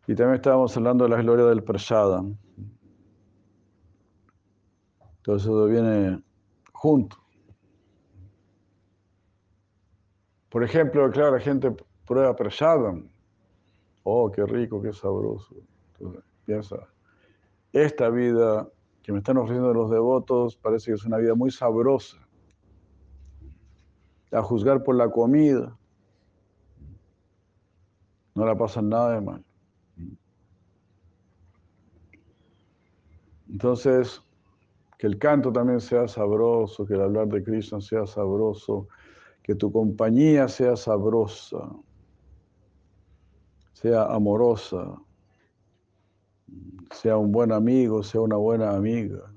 [0.08, 2.24] Y también estábamos hablando de la gloria del prasada.
[5.22, 6.22] Todo eso viene
[6.72, 7.16] junto.
[10.48, 11.74] Por ejemplo, claro, la gente
[12.06, 12.96] prueba prasada.
[14.04, 15.56] Oh, qué rico, qué sabroso.
[15.92, 16.76] Entonces, piensa,
[17.72, 18.68] esta vida
[19.06, 22.18] que me están ofreciendo los devotos parece que es una vida muy sabrosa.
[24.32, 25.78] A juzgar por la comida,
[28.34, 29.44] no la pasan nada de mal.
[33.48, 34.20] Entonces,
[34.98, 38.88] que el canto también sea sabroso, que el hablar de Krishna sea sabroso,
[39.44, 41.70] que tu compañía sea sabrosa,
[43.72, 45.00] sea amorosa,
[46.90, 49.32] sea un buen amigo, sea una buena amiga,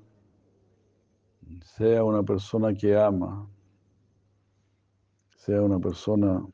[1.63, 3.47] sea una persona que ama,
[5.35, 6.45] sea una persona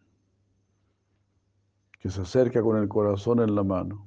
[2.00, 4.05] que se acerca con el corazón en la mano.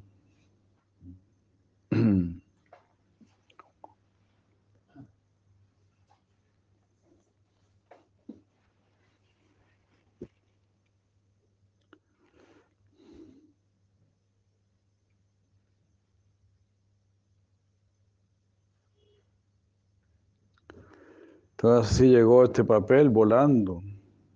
[21.60, 23.82] Entonces así llegó este papel volando,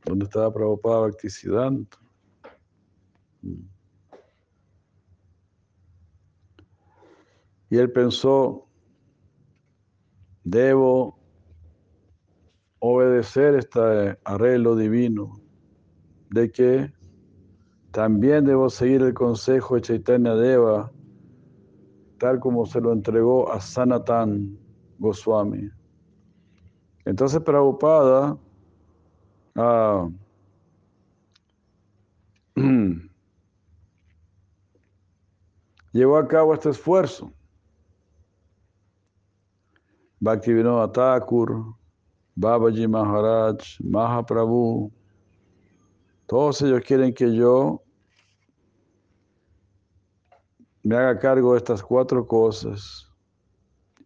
[0.04, 1.96] donde estaba Prabhupada Bhaktisiddhanta.
[7.70, 8.66] Y él pensó,
[10.42, 11.16] debo
[12.80, 15.40] obedecer este arreglo divino,
[16.30, 16.92] de que
[17.92, 20.90] también debo seguir el consejo de Chaitanya Deva,
[22.18, 24.58] tal como se lo entregó a Sanatan
[24.98, 25.70] Goswami.
[27.04, 28.38] Entonces Prabhupada
[29.56, 30.08] ah,
[35.92, 37.32] llevó a cabo este esfuerzo.
[40.20, 41.74] Bhaktivinoda Thakur,
[42.36, 44.92] Babaji Maharaj, Mahaprabhu,
[46.26, 47.82] todos ellos quieren que yo
[50.84, 53.08] me haga cargo de estas cuatro cosas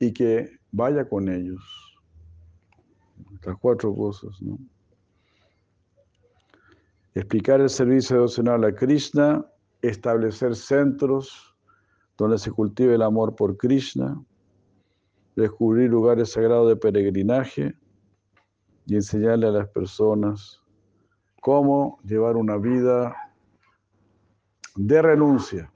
[0.00, 1.85] y que vaya con ellos.
[3.46, 4.58] Las cuatro cosas, ¿no?
[7.14, 9.46] Explicar el servicio devocional a Krishna,
[9.82, 11.54] establecer centros
[12.18, 14.20] donde se cultive el amor por Krishna,
[15.36, 17.78] descubrir lugares sagrados de peregrinaje
[18.84, 20.60] y enseñarle a las personas
[21.40, 23.14] cómo llevar una vida
[24.74, 25.72] de renuncia.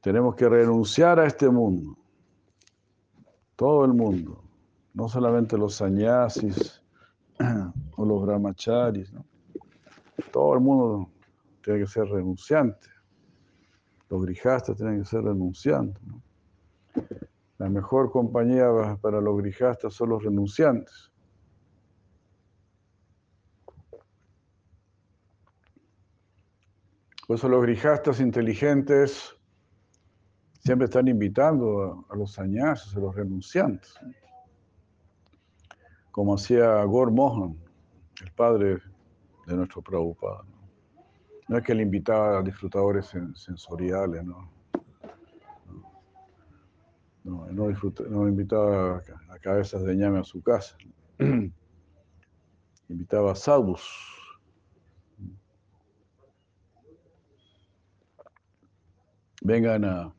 [0.00, 1.98] Tenemos que renunciar a este mundo,
[3.56, 4.51] todo el mundo
[4.94, 6.82] no solamente los sannyasis
[7.96, 9.24] o los brahmacharis, ¿no?
[10.30, 11.10] todo el mundo
[11.62, 12.88] tiene que ser renunciante.
[14.08, 16.02] Los grijastas tienen que ser renunciantes.
[16.04, 16.22] ¿no?
[17.58, 18.66] La mejor compañía
[19.00, 21.10] para los grijastas son los renunciantes.
[27.26, 29.34] Por eso los grijastas inteligentes
[30.58, 33.98] siempre están invitando a, los sannyasis, a los renunciantes
[36.12, 37.56] como hacía Gor Mohan,
[38.22, 38.78] el padre
[39.46, 40.44] de nuestro Prabhupada.
[41.48, 44.52] No es que le invitaba a disfrutadores sensoriales, no.
[47.24, 47.68] No, no,
[48.10, 50.76] no invitaba a cabezas de ñame a su casa.
[52.88, 53.82] invitaba a sadhus.
[59.40, 60.14] Vengan a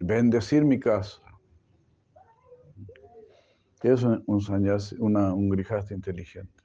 [0.00, 1.29] bendecir mi casa
[3.82, 6.62] es un, un, un grijasta inteligente.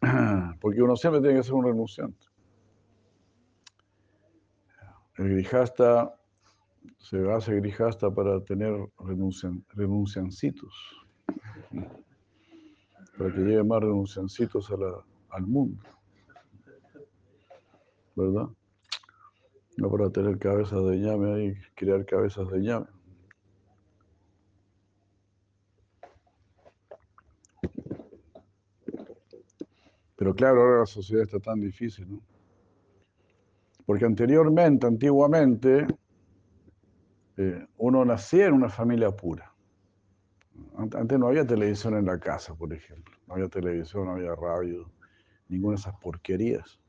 [0.60, 2.26] Porque uno siempre tiene que ser un renunciante.
[5.16, 6.14] El grijasta
[6.98, 10.74] se hace grijasta para tener renuncian, renunciancitos.
[13.16, 14.70] Para que llegue más renunciancitos
[15.30, 15.82] al mundo.
[18.16, 18.48] ¿Verdad?
[19.76, 22.86] No para tener cabezas de llame ahí, crear cabezas de llame.
[30.24, 32.22] Pero claro, ahora la sociedad está tan difícil, ¿no?
[33.84, 35.86] Porque anteriormente, antiguamente,
[37.36, 39.52] eh, uno nacía en una familia pura.
[40.78, 43.14] Antes no había televisión en la casa, por ejemplo.
[43.26, 44.90] No había televisión, no había radio,
[45.50, 46.80] ninguna de esas porquerías.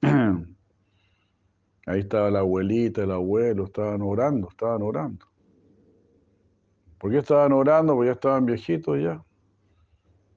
[0.02, 5.24] Ahí estaba la abuelita, el abuelo, estaban orando, estaban orando.
[6.98, 7.94] ¿Por qué estaban orando?
[7.94, 9.24] Porque ya estaban viejitos ya.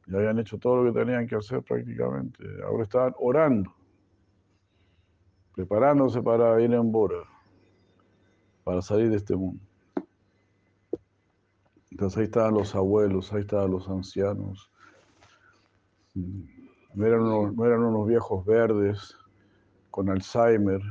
[0.07, 2.43] Ya habían hecho todo lo que tenían que hacer prácticamente.
[2.63, 3.73] Ahora estaban orando,
[5.55, 7.23] preparándose para ir en Bora,
[8.63, 9.61] para salir de este mundo.
[11.91, 14.69] Entonces ahí estaban los abuelos, ahí estaban los ancianos.
[16.13, 19.17] No eran unos, no eran unos viejos verdes
[19.91, 20.81] con Alzheimer,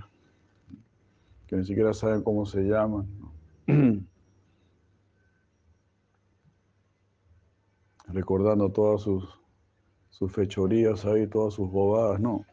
[1.46, 3.06] que ni siquiera saben cómo se llaman.
[8.14, 9.28] Recordando todas sus,
[10.08, 12.46] sus fechorías ahí, todas sus bobadas, no.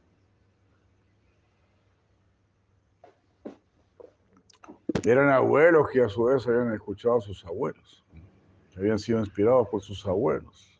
[5.05, 8.03] Eran abuelos que a su vez habían escuchado a sus abuelos,
[8.71, 10.79] que habían sido inspirados por sus abuelos.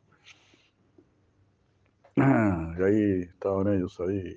[2.17, 4.35] Y ahí estaban ellos ahí.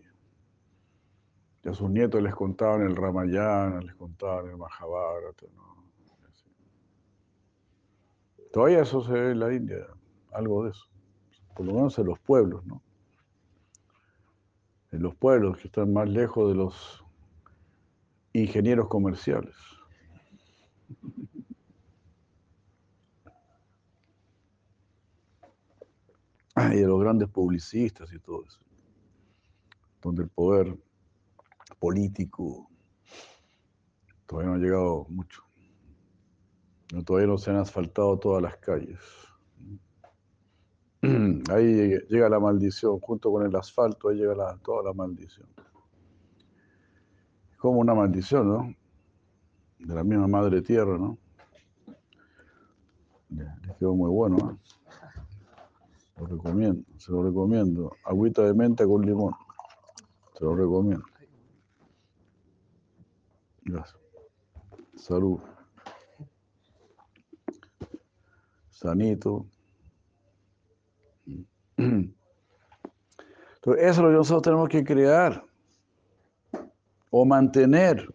[1.62, 5.46] Y a sus nietos les contaban el Ramayana, les contaban el Mahabharata.
[8.52, 9.86] Todavía eso se ve en la India,
[10.34, 10.86] algo de eso.
[11.54, 12.82] Por lo menos en los pueblos, ¿no?
[14.92, 17.04] En los pueblos que están más lejos de los
[18.32, 19.54] ingenieros comerciales.
[26.56, 28.60] y de los grandes publicistas y todo eso,
[30.00, 30.76] donde el poder
[31.78, 32.70] político
[34.26, 35.42] todavía no ha llegado mucho.
[37.04, 39.00] Todavía no se han asfaltado todas las calles.
[41.50, 45.46] Ahí llega la maldición, junto con el asfalto, ahí llega toda la maldición.
[47.58, 48.74] Como una maldición, ¿no?
[49.78, 51.18] De la misma madre tierra, ¿no?
[53.28, 54.58] Les quedó muy bueno, ¿no?
[56.16, 57.92] Lo recomiendo, se lo recomiendo.
[58.04, 59.34] Agüita de menta con limón.
[60.38, 61.04] Se lo recomiendo.
[63.62, 64.00] Gracias.
[64.96, 65.40] Salud.
[68.70, 69.46] Sanito.
[71.76, 72.14] Entonces,
[73.64, 75.44] eso es lo que nosotros tenemos que crear
[77.10, 78.08] o mantener,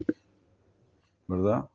[1.27, 1.69] ¿verdad?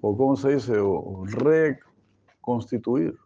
[0.00, 3.18] O cómo se dice, o reconstituir.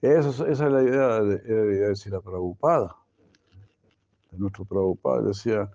[0.00, 2.94] Esa, es la idea de, de decir la Prabhupada.
[4.30, 5.68] De nuestro Prabhupada decía,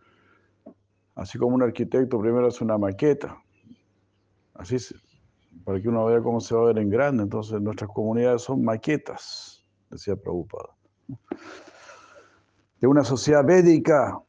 [1.16, 3.38] así como un arquitecto primero hace una maqueta,
[4.54, 4.78] así
[5.64, 7.24] para que uno vea cómo se va a ver en grande.
[7.24, 10.70] Entonces nuestras comunidades son maquetas, decía Prabhupada.
[12.80, 14.20] De una sociedad védica.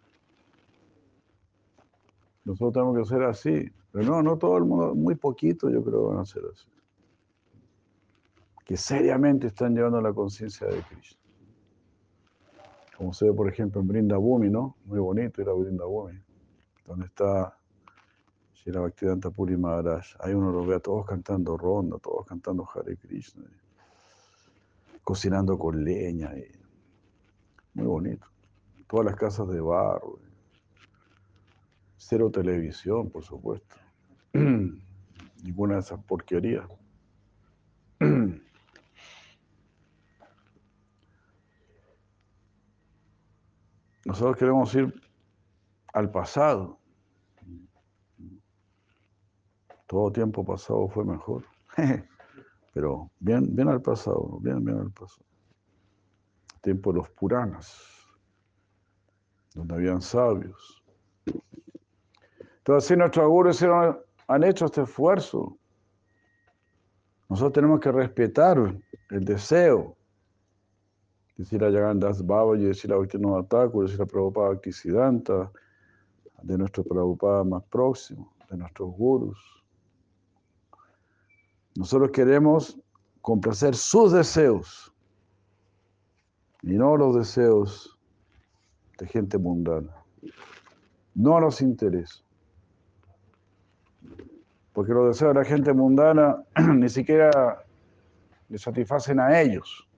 [2.44, 3.72] Nosotros tenemos que ser así.
[3.92, 6.66] Pero no, no todo el mundo, muy poquito yo creo van a ser así
[8.64, 11.20] que seriamente están llevando la conciencia de Cristo.
[12.96, 14.76] Como se ve, por ejemplo, en Brindabumi, ¿no?
[14.86, 16.18] Muy bonito ir a Brindabumi,
[16.86, 17.56] donde está
[18.64, 20.16] Shira Bhaktivedanta Puri Maharaj.
[20.20, 23.44] Ahí uno los ve a todos cantando ronda, todos cantando Hare Krishna,
[25.02, 26.32] cocinando con leña.
[27.74, 28.26] muy bonito.
[28.86, 30.18] Todas las casas de barro.
[31.98, 33.76] Cero televisión, por supuesto.
[34.32, 36.66] Ninguna de esas porquerías.
[44.06, 44.94] Nosotros queremos ir
[45.92, 46.78] al pasado.
[49.86, 51.44] Todo tiempo pasado fue mejor.
[52.74, 55.24] Pero bien, bien al pasado, bien, bien al pasado.
[56.62, 57.82] Tiempo de los Puranas,
[59.54, 60.82] donde habían sabios.
[62.58, 63.62] Entonces, si nuestros augurios
[64.26, 65.58] han hecho este esfuerzo.
[67.28, 68.58] Nosotros tenemos que respetar
[69.10, 69.96] el deseo
[71.36, 75.50] decir a Yagandas Baba y decir a Bhaktivinoda Thakur, decir a Prabhupada Bhaktisiddhanta,
[76.42, 79.63] de nuestro Prabhupada más próximo, de nuestros gurus.
[81.76, 82.78] Nosotros queremos
[83.20, 84.94] complacer sus deseos
[86.62, 87.98] y no los deseos
[88.98, 89.94] de gente mundana.
[91.14, 92.22] No nos interesa.
[94.72, 96.42] Porque los deseos de la gente mundana
[96.74, 97.64] ni siquiera
[98.48, 99.88] le satisfacen a ellos.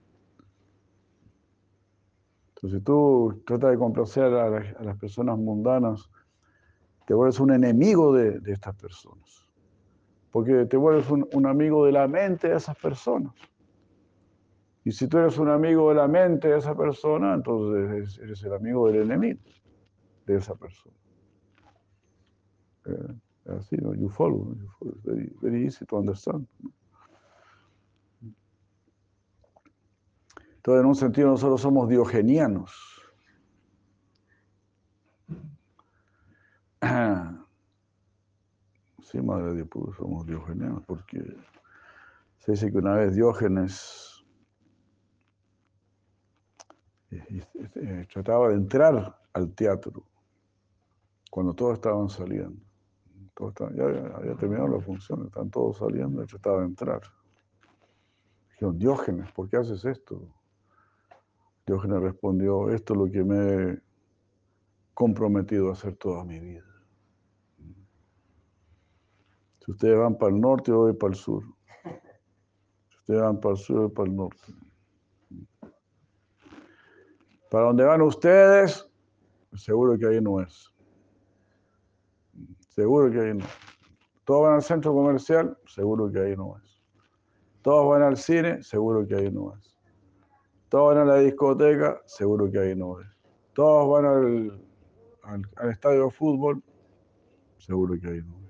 [2.57, 4.49] Entonces, si tú tratas de complacer a,
[4.83, 6.11] las personas mundanas,
[7.07, 9.46] te vuelves un enemigo de, estas personas.
[10.37, 13.33] Porque te vuelves un, amigo de la mente de esas personas.
[14.85, 18.53] Y si tú eres un amigo de la mente de esa persona, entonces eres el
[18.53, 19.41] amigo del enemigo
[20.27, 20.95] de esa persona.
[22.85, 23.15] Eh,
[23.47, 23.95] así, ¿no?
[23.95, 24.95] You follow, you follow.
[24.95, 26.47] It's very, easy to understand.
[30.57, 33.01] Entonces, en un sentido, nosotros somos diogenianos.
[39.23, 41.19] Madre de Dios, somos diogenianos porque
[42.39, 44.25] Se dice que una vez Diógenes
[47.11, 50.03] eh, eh, trataba de entrar al teatro
[51.31, 52.61] cuando todos estaban saliendo.
[53.75, 53.85] ya
[54.17, 57.03] había terminado la función, están todos saliendo y trataba de entrar.
[58.51, 60.27] Dijeron, Diógenes, ¿por qué haces esto?
[61.67, 63.79] Diógenes respondió, esto es lo que me he
[64.95, 66.76] comprometido a hacer toda mi vida.
[69.67, 71.43] Si ustedes van para el norte, yo voy para el sur.
[72.89, 74.55] Si ustedes van para el sur, yo voy para el norte.
[77.51, 78.89] Para donde van ustedes,
[79.55, 80.73] seguro que ahí no es.
[82.69, 83.45] Seguro que ahí no.
[84.25, 86.81] Todos van al centro comercial, seguro que ahí no es.
[87.63, 89.77] Todos van al cine, seguro que ahí no es.
[90.69, 93.09] Todos van a la discoteca, seguro que ahí no es.
[93.53, 96.63] Todos van al, al estadio de fútbol,
[97.59, 98.46] seguro que ahí no es.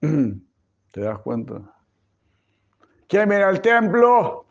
[0.90, 1.60] ¿Te das cuenta?
[3.06, 4.46] ¿Quién viene al templo?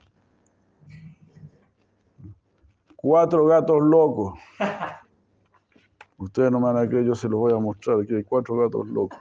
[2.96, 4.40] Cuatro gatos locos.
[6.18, 8.02] Ustedes no me van a creer, yo se los voy a mostrar.
[8.02, 9.20] Aquí hay cuatro gatos locos.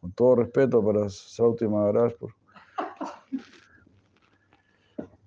[0.00, 2.34] Con todo respeto para Sauti Maharaj, por...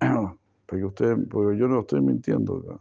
[0.66, 2.80] porque usted, porque yo no estoy mintiendo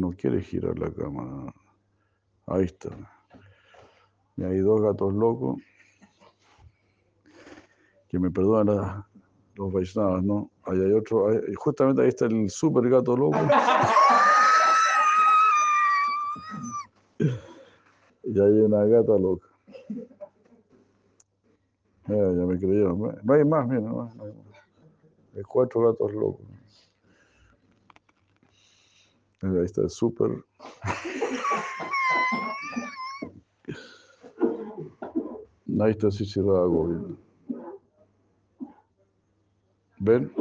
[0.00, 1.52] No, quiere girar la cámara.
[2.46, 2.88] Ahí está.
[4.38, 5.60] Y hay dos gatos locos.
[8.08, 9.04] Que me perdonan
[9.56, 10.50] los Vaishnavas, ¿no?
[10.62, 11.26] Ahí hay otro.
[11.54, 13.36] justamente ahí está el super gato loco.
[18.24, 19.48] y hay una gata loca.
[22.08, 23.18] ya me creyeron.
[23.22, 24.10] No hay más, mira, no.
[25.36, 26.59] Hay cuatro gatos locos.
[29.42, 30.44] Ahí está súper.
[35.80, 37.16] Ahí está Sisirago.
[39.98, 40.32] ¿Ven?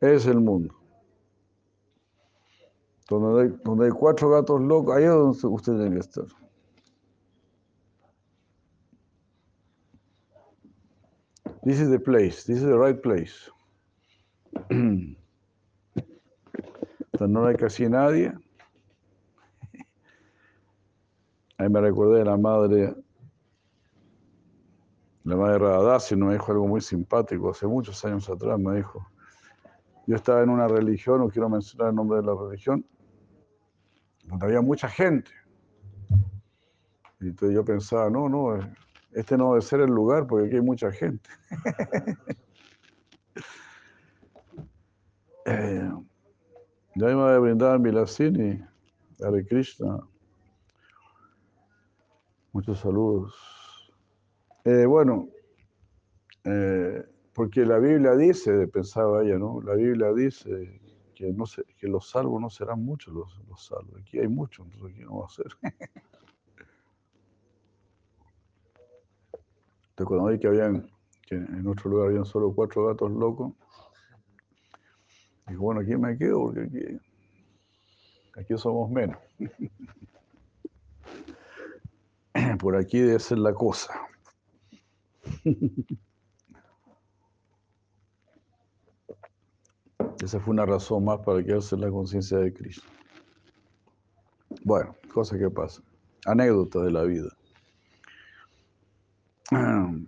[0.00, 0.74] Es el mundo.
[3.08, 6.24] Donde hay, cuatro gatos locos, ahí es donde usted tiene estar.
[11.62, 12.44] This is the place.
[12.44, 13.50] This is the right place.
[17.20, 18.32] no hay casi nadie.
[21.58, 22.94] Ahí me recordé de la madre,
[25.24, 29.06] la madre Radadasi, me dijo algo muy simpático hace muchos años atrás, me dijo,
[30.06, 32.84] yo estaba en una religión, no quiero mencionar el nombre de la religión,
[34.24, 35.30] donde había mucha gente.
[37.20, 38.58] Y entonces yo pensaba, no, no,
[39.12, 41.30] este no debe ser el lugar porque aquí hay mucha gente.
[45.46, 45.90] eh,
[46.98, 48.58] Jai Madre Vrindavan Vilasini,
[49.22, 50.00] Hare Krishna.
[52.52, 53.34] Muchos saludos.
[54.64, 55.28] Eh, bueno,
[56.44, 59.60] eh, porque la Biblia dice, pensaba ella, ¿no?
[59.60, 60.80] La Biblia dice
[61.14, 61.44] que, no
[61.76, 64.00] que los salvos no serán muchos los, los salvos.
[64.00, 65.48] Aquí hay muchos, entonces aquí no va a ser.
[69.90, 70.90] Entonces cuando vi que habían,
[71.26, 73.52] que en otro lugar habían solo cuatro gatos locos,
[75.48, 77.00] Dijo, bueno, aquí me quedo porque aquí,
[78.36, 79.16] aquí somos menos.
[82.58, 83.94] Por aquí debe ser la cosa.
[90.22, 92.86] Esa fue una razón más para quedarse en la conciencia de Cristo.
[94.64, 95.84] Bueno, cosas que pasan.
[96.24, 97.28] Anécdotas de la vida.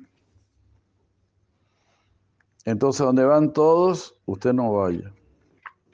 [2.64, 5.12] Entonces, donde van todos, usted no vaya.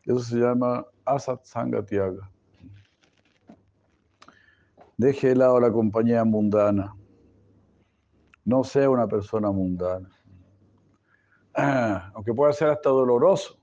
[0.06, 2.30] Eso se llama Asat Sangatiaga.
[4.96, 6.94] Deje de lado la compañía mundana.
[8.44, 10.10] No sea una persona mundana.
[12.14, 13.58] aunque pueda ser hasta doloroso.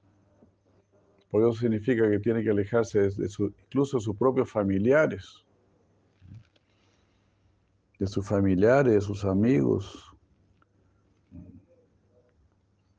[1.30, 5.46] Porque eso significa que tiene que alejarse de su, incluso de sus propios familiares.
[8.00, 10.14] De sus familiares, de sus amigos.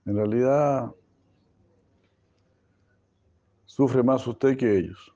[0.07, 0.91] En realidad,
[3.73, 5.15] sufre más usted que ellos.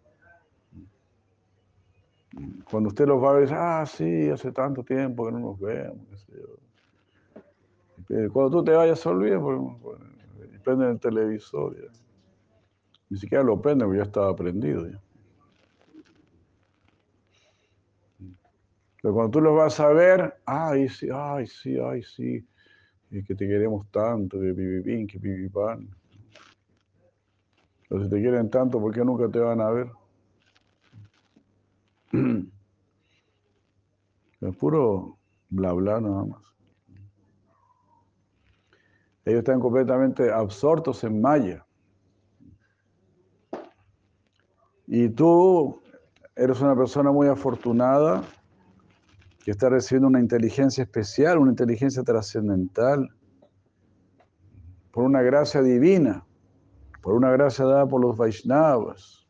[2.70, 6.26] Cuando usted los va a ver, ah, sí, hace tanto tiempo que no nos vemos.
[8.32, 9.60] Cuando tú te vayas, se olvida, porque,
[10.64, 11.76] prenden el televisor.
[13.10, 14.86] Ni siquiera lo prenden, porque ya estaba prendido.
[19.02, 22.46] Pero cuando tú los vas a ver, ay, sí, ay, sí, ay, sí,
[23.10, 25.88] y que te queremos tanto, que pipipín, que pipipán.
[27.88, 29.90] Pero si te quieren tanto, ¿por qué nunca te van a ver?
[34.38, 35.16] Es puro
[35.48, 36.42] bla bla nada más.
[39.24, 41.66] Ellos están completamente absortos en Maya.
[44.86, 45.80] Y tú
[46.36, 48.22] eres una persona muy afortunada
[49.42, 53.08] que está recibiendo una inteligencia especial, una inteligencia trascendental,
[54.90, 56.25] por una gracia divina,
[57.06, 59.24] por una gracia dada por los Vaishnavas,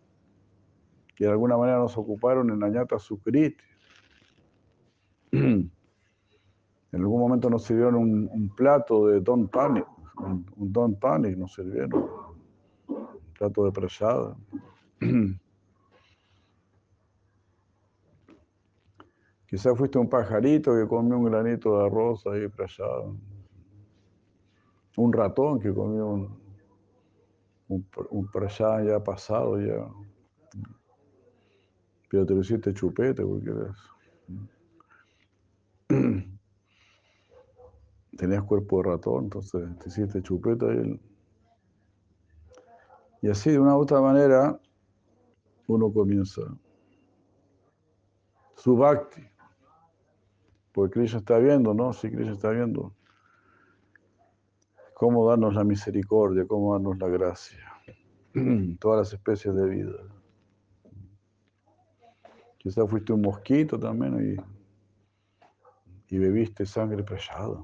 [1.14, 3.62] que de alguna manera nos ocuparon en la ñata Sukriti.
[6.93, 12.09] En algún momento nos sirvieron un, plato de Don Panic, un, Don Panic nos sirvieron,
[12.89, 14.35] un plato de prasada.
[19.47, 23.05] Quizás fuiste un pajarito que comió un granito de arroz ahí prasada.
[24.97, 26.46] Un ratón que comió un,
[27.69, 28.31] un, un
[28.87, 29.89] ya pasado ya.
[32.09, 33.77] Pero te lo hiciste chupete porque eres
[38.17, 41.01] tenías cuerpo de ratón, entonces te hiciste chupeta y,
[43.23, 44.59] y así de una u otra manera
[45.67, 46.43] uno comienza
[48.57, 49.23] su bhakti.
[50.73, 51.93] Porque Krishna está viendo, ¿no?
[51.93, 52.96] Sí, Krishna está viendo
[54.97, 57.63] cómo darnos la misericordia, cómo darnos la gracia.
[58.81, 59.93] Todas las especies de vida.
[62.57, 64.39] Quizás fuiste un mosquito también
[66.11, 67.63] y, y bebiste sangre preciada.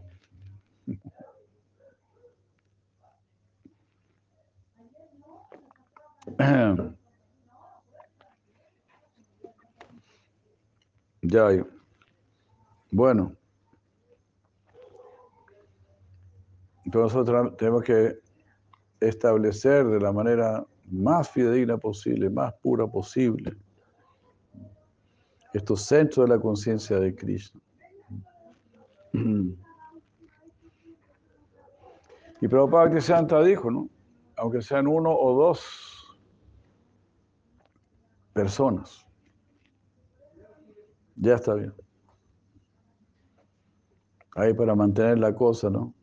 [11.25, 11.49] Ya,
[12.91, 13.37] bueno.
[16.85, 18.19] Entonces nosotros tenemos que
[19.01, 23.57] establecer de la manera más fidedigna posible, más pura posible,
[25.53, 27.61] estos centros de la conciencia de Krishna.
[32.41, 33.89] Y Prabhupada Santa dijo, ¿no?
[34.37, 36.19] Aunque sean uno o dos
[38.33, 39.07] personas,
[41.15, 41.73] ya está bien.
[44.35, 45.95] Ahí para mantener la cosa, ¿no?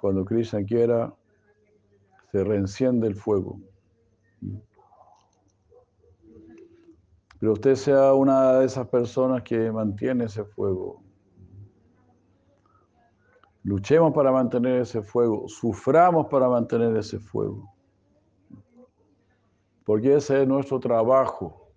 [0.00, 1.12] Cuando Krishna quiera,
[2.30, 3.58] se reenciende el fuego.
[7.40, 11.02] Pero usted sea una de esas personas que mantiene ese fuego.
[13.64, 17.74] Luchemos para mantener ese fuego, suframos para mantener ese fuego.
[19.84, 21.72] Porque ese es nuestro trabajo.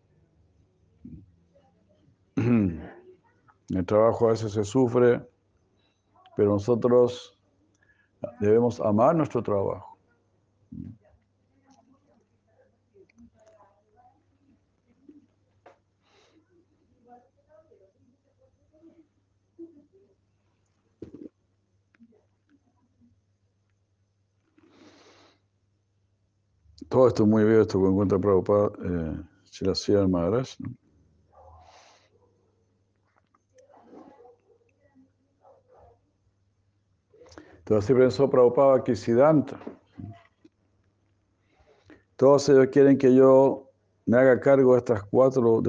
[2.35, 5.27] El trabajo a veces se sufre,
[6.35, 7.40] pero nosotros
[8.39, 9.97] debemos amar nuestro trabajo.
[26.89, 30.49] Todo esto es muy bien, esto que encuentra Prabhupada, eh, Shilasiya Maharaj.
[30.59, 30.90] ¿no?
[37.71, 39.57] Entonces así pensó Prabhupada que Siddhanta.
[42.17, 43.71] Todos ellos quieren que yo
[44.05, 44.79] me haga cargo de,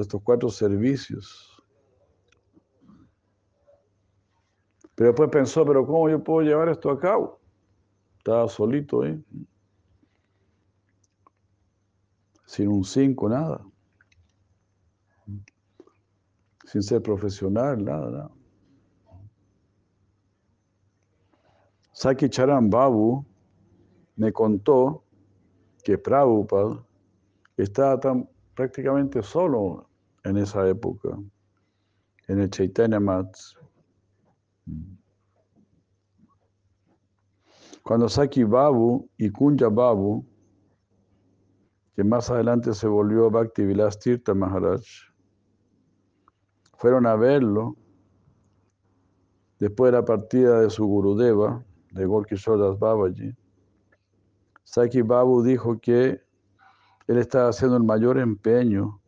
[0.01, 1.63] estos cuatro servicios.
[4.95, 7.39] Pero después pensó, pero ¿cómo yo puedo llevar esto a cabo?
[8.17, 9.23] Estaba solito ahí.
[12.45, 13.65] Sin un cinco, nada.
[16.65, 18.42] Sin ser profesional, nada, nada.
[21.93, 23.23] Saki Charan Babu
[24.15, 25.03] me contó
[25.83, 26.83] que Prabhupada
[27.55, 29.87] estaba tan, prácticamente solo
[30.23, 31.17] en esa época,
[32.27, 33.55] en el Chaitanya Mats.
[37.83, 40.25] Cuando Saki Babu y Kunja Babu,
[41.95, 44.81] que más adelante se volvió Bhakti Vilas Tirtha Maharaj,
[46.77, 47.75] fueron a verlo
[49.59, 51.63] después de la partida de su Gurudeva,
[51.93, 53.35] de Gorkishoras Babaji,
[54.63, 56.21] Saki Babu dijo que
[57.07, 58.99] él estaba haciendo el mayor empeño,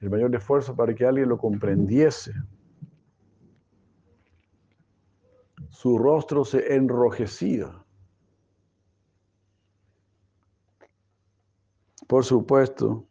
[0.00, 2.32] el mayor esfuerzo para que alguien lo comprendiese.
[5.70, 7.72] Su rostro se enrojecía.
[12.06, 13.06] Por supuesto.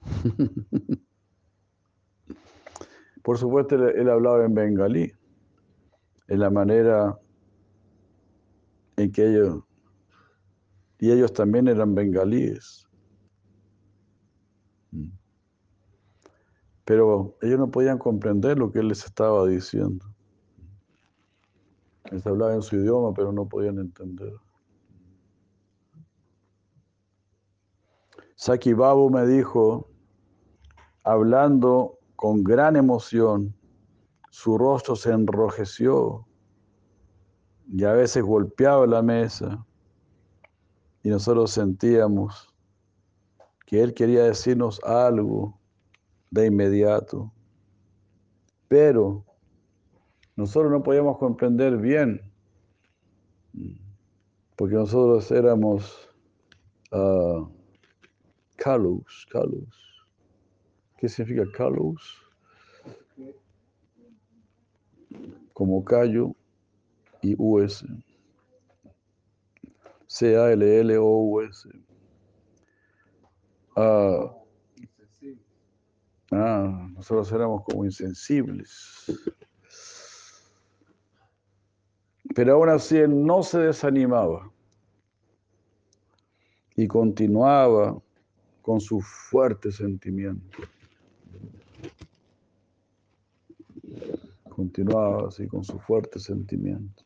[3.22, 5.12] Por supuesto, él, hablaba en bengalí
[6.28, 7.18] en la manera
[8.96, 9.64] en que ellos,
[10.98, 12.86] y ellos también eran bengalíes.
[14.90, 15.10] Mm.
[16.84, 20.04] Pero ellos no podían comprender lo que él les estaba diciendo.
[22.10, 24.32] Les hablaba en su idioma, pero no podían entender.
[28.36, 29.90] Saki Babu me dijo,
[31.04, 33.57] hablando con gran emoción,
[34.30, 36.26] su rostro se enrojeció
[37.70, 39.64] y a veces golpeaba la mesa.
[41.02, 42.54] Y nosotros sentíamos
[43.66, 45.58] que él quería decirnos algo
[46.30, 47.32] de inmediato,
[48.66, 49.24] pero
[50.36, 52.20] nosotros no podíamos comprender bien,
[54.56, 56.10] porque nosotros éramos
[56.92, 57.48] uh,
[58.56, 59.26] Kalus,
[60.96, 62.27] ¿Qué significa Kalus?
[65.58, 66.36] Como callo
[67.20, 67.84] y US.
[70.06, 71.68] C-A-L-L-O-U-S.
[73.74, 74.32] Ah,
[76.30, 79.04] ah, nosotros éramos como insensibles.
[82.36, 84.48] Pero aún así él no se desanimaba
[86.76, 88.00] y continuaba
[88.62, 90.56] con su fuerte sentimiento.
[94.58, 97.04] Continuaba así con su fuerte sentimiento.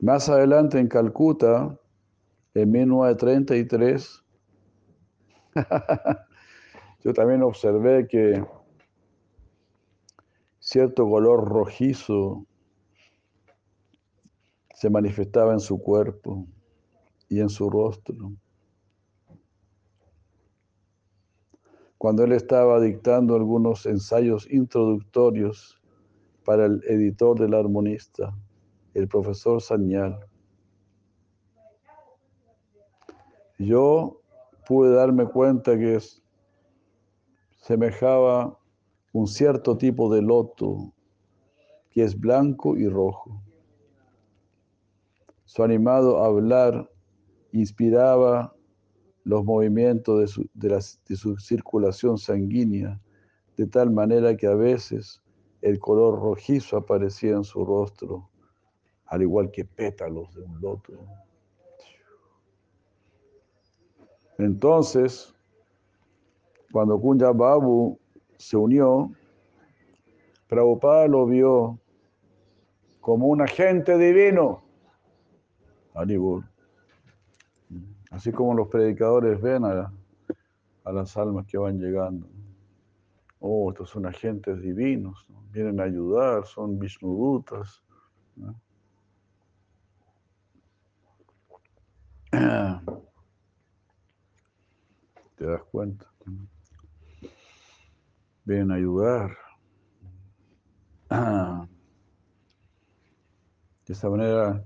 [0.00, 1.78] Más adelante en Calcuta,
[2.54, 4.24] en 1933,
[7.04, 8.44] yo también observé que
[10.58, 12.44] cierto color rojizo
[14.74, 16.44] se manifestaba en su cuerpo
[17.28, 18.32] y en su rostro.
[22.04, 25.80] Cuando él estaba dictando algunos ensayos introductorios
[26.44, 28.36] para el editor del armonista,
[28.92, 30.20] el profesor Sañal.
[33.58, 34.20] Yo
[34.68, 35.98] pude darme cuenta que
[37.62, 38.58] semejaba
[39.14, 40.92] un cierto tipo de loto
[41.88, 43.40] que es blanco y rojo.
[45.46, 46.86] Su animado hablar
[47.52, 48.53] inspiraba
[49.24, 53.00] los movimientos de su, de su circulación sanguínea,
[53.56, 55.22] de tal manera que a veces
[55.62, 58.28] el color rojizo aparecía en su rostro
[59.06, 60.92] al igual que pétalos de un loto.
[64.38, 65.32] Entonces,
[66.72, 67.98] cuando Kunja Babu
[68.36, 69.10] se unió,
[70.48, 71.78] Prabhupada lo vio
[73.00, 74.62] como un agente divino.
[78.14, 79.92] Así como los predicadores ven a,
[80.84, 82.28] a, las almas que van llegando.
[83.40, 87.82] Oh, estos son agentes divinos, vienen a ayudar, son Vishnudutas.
[95.34, 96.06] Te das cuenta.
[98.44, 99.36] Vienen a ayudar.
[103.86, 104.64] De esa manera,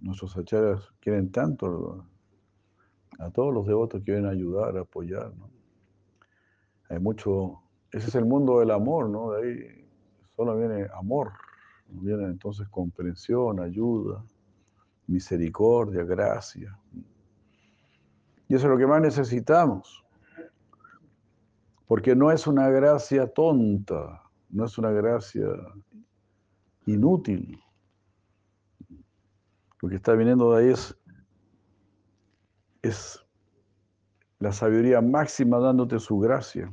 [0.00, 2.06] nuestros acharyas quieren tanto
[3.18, 5.32] a todos los devotos quieren ayudar, apoyar.
[6.88, 9.32] Hay mucho, ese es el mundo del amor, ¿no?
[9.32, 9.88] De ahí
[10.34, 11.32] solo viene amor,
[11.88, 14.24] viene entonces comprensión, ayuda
[15.06, 16.78] misericordia, gracia.
[18.48, 20.04] Y eso es lo que más necesitamos.
[21.86, 25.46] Porque no es una gracia tonta, no es una gracia
[26.86, 27.60] inútil.
[29.82, 30.96] Lo que está viniendo de ahí es,
[32.80, 33.26] es
[34.38, 36.70] la sabiduría máxima dándote su gracia,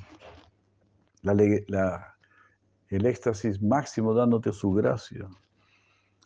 [1.22, 2.16] la,
[2.88, 5.28] el éxtasis máximo dándote su gracia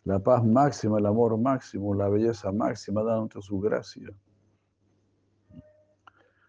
[0.04, 4.10] la paz máxima, el amor máximo, la belleza máxima, dándote su gracia.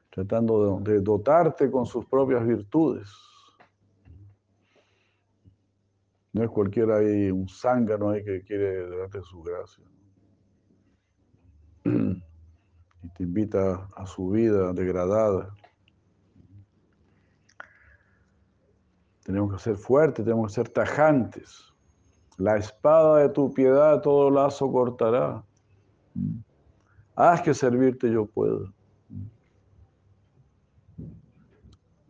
[0.10, 3.10] Tratando de, dotarte con sus propias virtudes.
[6.34, 9.86] No es cualquiera ahí, un zángano ahí que quiere darte su gracia.
[11.86, 15.54] Y te invita a su vida degradada.
[19.24, 21.74] Tenemos que ser fuertes, tenemos que ser tajantes.
[22.38, 25.44] La espada de tu piedad todo lazo cortará.
[27.16, 28.74] Haz que servirte yo puedo.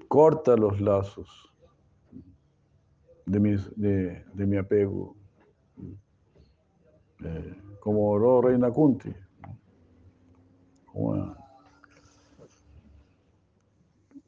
[0.08, 1.46] Corta los lazos
[3.26, 3.40] de
[4.46, 5.16] mi, apego.
[7.24, 9.14] Eh, como oró Reina Kunti.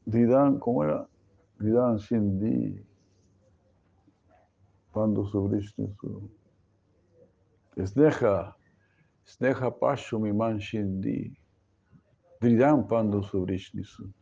[0.06, 1.06] Didan, ¿cómo era?
[1.58, 2.84] Didan Shindi
[4.92, 6.30] cuando su su
[7.76, 8.56] Sneha,
[9.26, 11.36] Sneha Pashu mi man shindi.
[12.40, 14.12] Dridam Pandu Subrishnisu.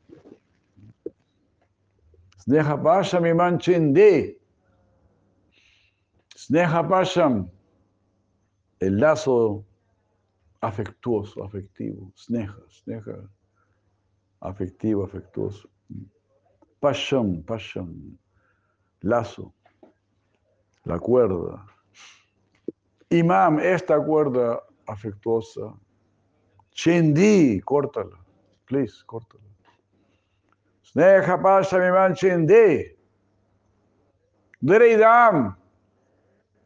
[2.38, 4.36] Sneha Pasham Imanchindi.
[6.34, 7.50] Sneha Pasham.
[8.80, 9.64] El lazo
[10.66, 12.12] afectuoso, afectivo.
[12.16, 13.28] Sneha, Sneha.
[14.40, 15.68] Afectivo, afectuoso.
[16.80, 18.18] Pasham, Pasham.
[19.02, 19.52] Lazo.
[20.84, 21.64] La cuerda.
[23.10, 25.74] Imam, esta cuerda afectuosa.
[26.72, 28.18] Chindi, córtala.
[28.66, 29.44] Please, córtala.
[30.82, 32.96] Sneha Pasham Imanchindi.
[34.60, 35.56] Dereidam.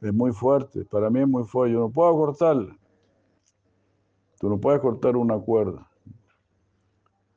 [0.00, 1.74] Es muy fuerte, para mí es muy fuerte.
[1.74, 2.79] Yo no puedo cortarla.
[4.40, 5.86] Tú no puedes cortar una cuerda.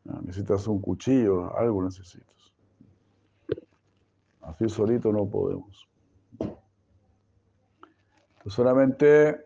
[0.08, 2.54] Ah, necesitas un cuchillo, algo necesitas.
[4.42, 5.90] Así solito no podemos.
[6.40, 9.38] Entonces solamente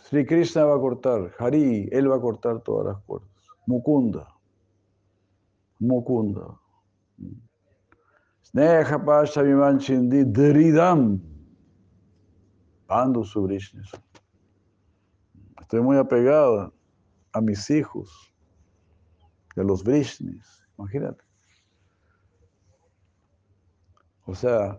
[0.00, 3.28] Sri Krishna va a cortar, Hari, él va a cortar todas las cuerdas.
[3.66, 4.34] Mukunda.
[5.78, 6.58] Mukunda.
[8.42, 11.20] Sneha Pasha Vimanchindi Dridam.
[12.88, 13.92] Ando Subrishnis.
[15.72, 16.70] Estoy muy apegada
[17.32, 18.30] a mis hijos,
[19.56, 20.68] a los Vrishnis.
[20.76, 21.24] Imagínate.
[24.26, 24.78] O sea,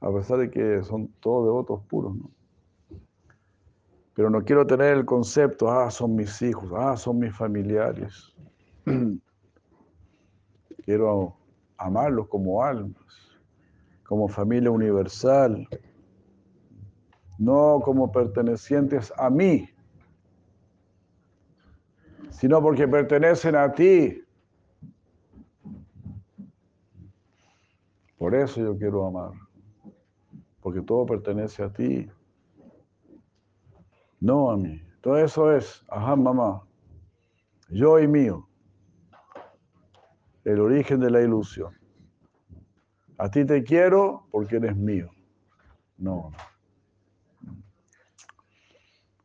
[0.00, 2.30] a pesar de que son todos devotos puros, ¿no?
[4.14, 8.34] Pero no quiero tener el concepto, ah, son mis hijos, ah, son mis familiares.
[10.86, 11.36] quiero
[11.76, 13.38] amarlos como almas,
[14.04, 15.68] como familia universal
[17.38, 19.68] no como pertenecientes a mí,
[22.38, 24.22] sino porque pertenecen a ti.
[28.18, 29.32] Por eso yo quiero amar,
[30.60, 32.08] porque todo pertenece a ti,
[34.20, 34.80] no a mí.
[35.00, 36.62] Todo eso es, ajá, mamá,
[37.68, 38.48] yo y mío,
[40.44, 41.76] el origen de la ilusión.
[43.18, 45.10] A ti te quiero porque eres mío.
[45.98, 46.30] No,
[47.42, 47.56] no.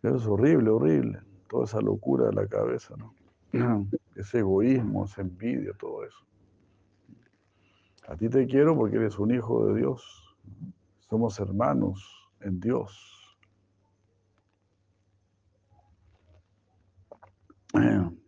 [0.02, 1.29] Es horrible, horrible.
[1.50, 3.14] Toda esa locura de la cabeza, ¿no?
[4.16, 6.26] Ese egoísmo, esa envidia, todo eso.
[8.08, 10.36] A ti te quiero porque eres un hijo de Dios.
[11.10, 13.38] Somos hermanos en Dios.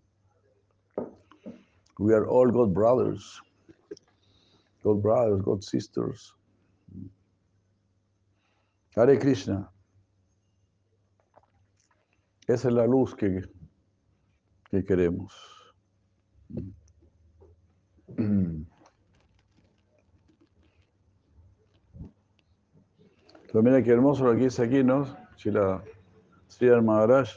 [1.99, 3.41] We are all God brothers.
[4.83, 6.33] God brothers, God sisters.
[8.95, 9.69] Hare Krishna.
[12.47, 13.41] Esa es la luz que,
[14.69, 15.33] que queremos.
[23.51, 25.05] Pero mira qué hermoso lo que dice aquí, ¿no?
[25.35, 25.83] Sila
[26.47, 27.29] Sri Maharaj.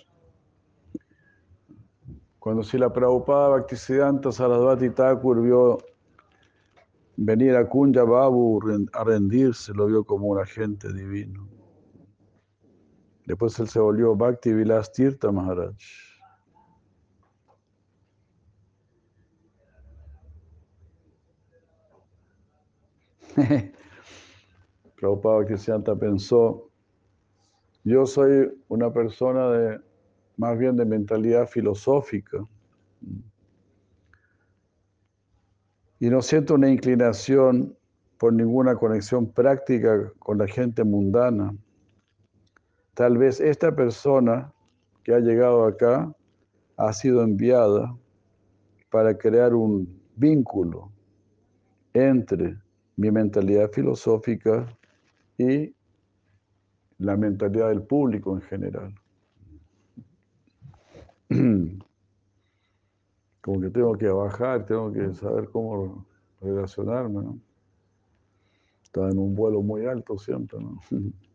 [2.39, 5.79] Cuando Sila Prabhupada Bhaktisiddhanta Sarasvati Thakur vio
[7.17, 8.61] venir a Kunja Babu
[8.93, 11.54] a rendirse, lo vio como un agente divino.
[13.27, 15.75] Después él se volvió Bhakti Vilas Tirtha Maharaj.
[24.97, 26.71] Prabhupada Krisyanta pensó,
[27.83, 29.81] yo soy una persona de
[30.37, 32.47] más bien de mentalidad filosófica
[36.01, 37.77] y no siento una inclinación
[38.19, 41.55] por ninguna conexión práctica con la gente mundana.
[42.95, 44.53] Tal vez esta persona
[45.03, 46.15] que ha llegado acá
[46.77, 47.97] ha sido enviada
[48.91, 50.93] para crear un vínculo
[51.93, 52.57] entre
[52.97, 54.67] mi mentalidad filosófica
[55.37, 55.75] y
[56.99, 58.95] la mentalidad del público en general.
[63.41, 66.07] Como que tengo que bajar, tengo que saber cómo
[66.41, 67.39] relacionarme, ¿no?
[68.85, 70.79] Estaba en un vuelo muy alto siempre, ¿no?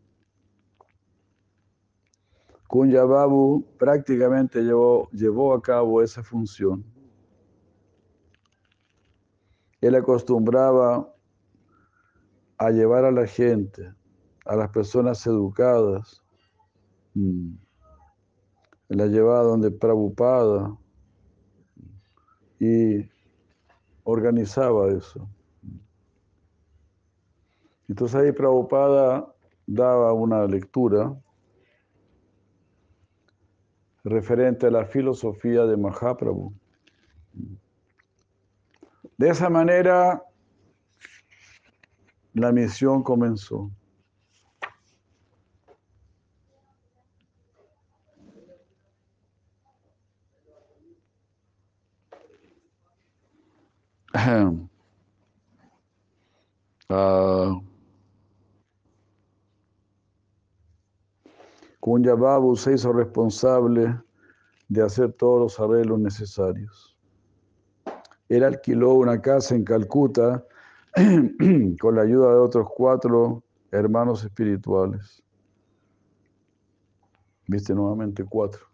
[2.69, 6.85] Kunya Babu prácticamente llevó, llevó a cabo esa función.
[9.81, 11.11] Él acostumbraba
[12.59, 13.91] a llevar a la gente,
[14.45, 16.23] a las personas educadas,
[17.15, 17.53] mm,
[18.89, 20.77] la llevaba donde Prabhupada
[22.59, 23.09] y
[24.03, 25.27] organizaba eso.
[27.87, 29.33] Entonces ahí Prabhupada
[29.65, 31.19] daba una lectura
[34.03, 36.53] referente a la filosofía de Mahaprabhu.
[39.17, 40.23] De esa manera,
[42.33, 43.71] la misión comenzó.
[56.91, 57.61] Ah,
[61.81, 63.99] Babu se hizo responsable
[64.67, 66.97] de hacer todos los arreglos necesarios.
[68.27, 70.45] Él alquiló una casa en Calcuta
[71.79, 75.23] con la ayuda de otros cuatro hermanos espirituales.
[77.47, 78.67] Viste nuevamente cuatro.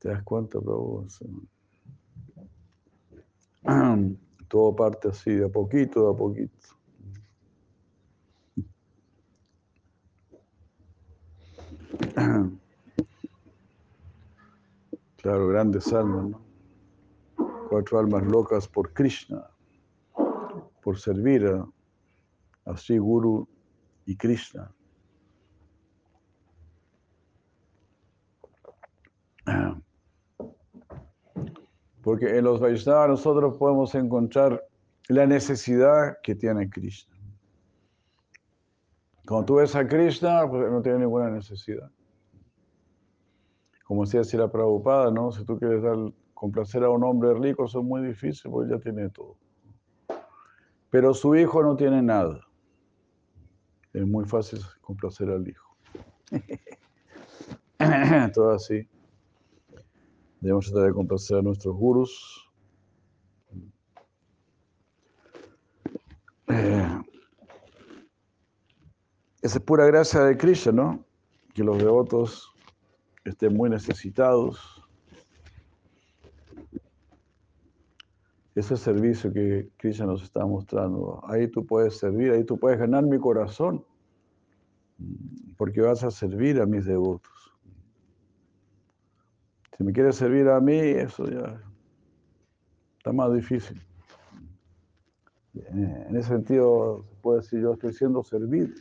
[0.00, 0.58] ¿Te das cuenta,
[4.48, 6.75] Todo parte así, de a poquito, de a poquito.
[15.26, 16.40] Claro, grandes almas, ¿no?
[17.68, 19.50] Cuatro almas locas por Krishna,
[20.80, 21.66] por servir a,
[22.70, 23.48] a Sri Guru
[24.04, 24.72] y Krishna.
[32.04, 34.64] Porque en los Vaishnavas nosotros podemos encontrar
[35.08, 37.16] la necesidad que tiene Krishna.
[39.26, 41.90] Cuando tú ves a Krishna, pues no tiene ninguna necesidad.
[43.86, 45.30] Como decía la Prabhupada, ¿no?
[45.30, 45.96] Si tú quieres dar,
[46.34, 49.36] complacer a un hombre rico, eso es muy difícil, porque ya tiene todo.
[50.90, 52.40] Pero su hijo no tiene nada.
[53.92, 55.76] Es muy fácil complacer al hijo.
[58.34, 58.88] todo así.
[60.40, 62.50] Debemos tratar de complacer a nuestros gurus.
[66.48, 67.02] Eh,
[69.42, 71.04] esa es pura gracia de Krishna, ¿no?
[71.54, 72.55] Que los devotos
[73.30, 74.82] estén muy necesitados.
[78.54, 83.04] Ese servicio que Krishna nos está mostrando, ahí tú puedes servir, ahí tú puedes ganar
[83.04, 83.84] mi corazón,
[85.58, 87.32] porque vas a servir a mis devotos.
[89.76, 91.60] Si me quieres servir a mí, eso ya
[92.96, 93.82] está más difícil.
[95.54, 98.74] En ese sentido, se puede decir, yo estoy siendo servido.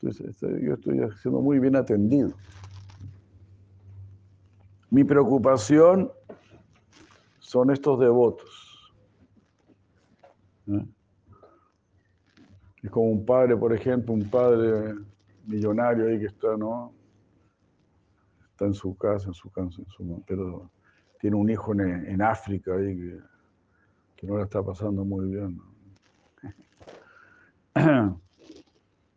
[0.00, 0.08] yo
[0.74, 2.32] estoy siendo muy bien atendido.
[4.92, 6.12] Mi preocupación
[7.38, 8.92] son estos devotos.
[10.66, 10.84] ¿eh?
[12.82, 14.94] Es como un padre, por ejemplo, un padre
[15.46, 16.92] millonario ahí que está, ¿no?
[18.50, 20.70] Está en su casa, en su casa, en su, pero
[21.18, 23.18] tiene un hijo en, África ahí que,
[24.16, 25.58] que, no la está pasando muy bien.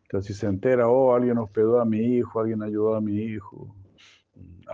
[0.03, 3.75] Entonces, si se entera, oh, alguien hospedó a mi hijo, alguien ayudó a mi hijo,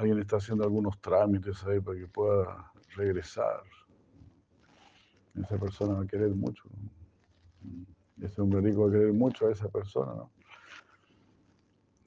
[0.01, 3.63] alguien está haciendo algunos trámites ahí para que pueda regresar.
[5.35, 6.63] Esa persona va a querer mucho.
[8.19, 10.31] Ese hombre rico va a querer mucho a esa persona, ¿no?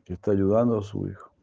[0.04, 1.33] Que está ayudando a su hijo.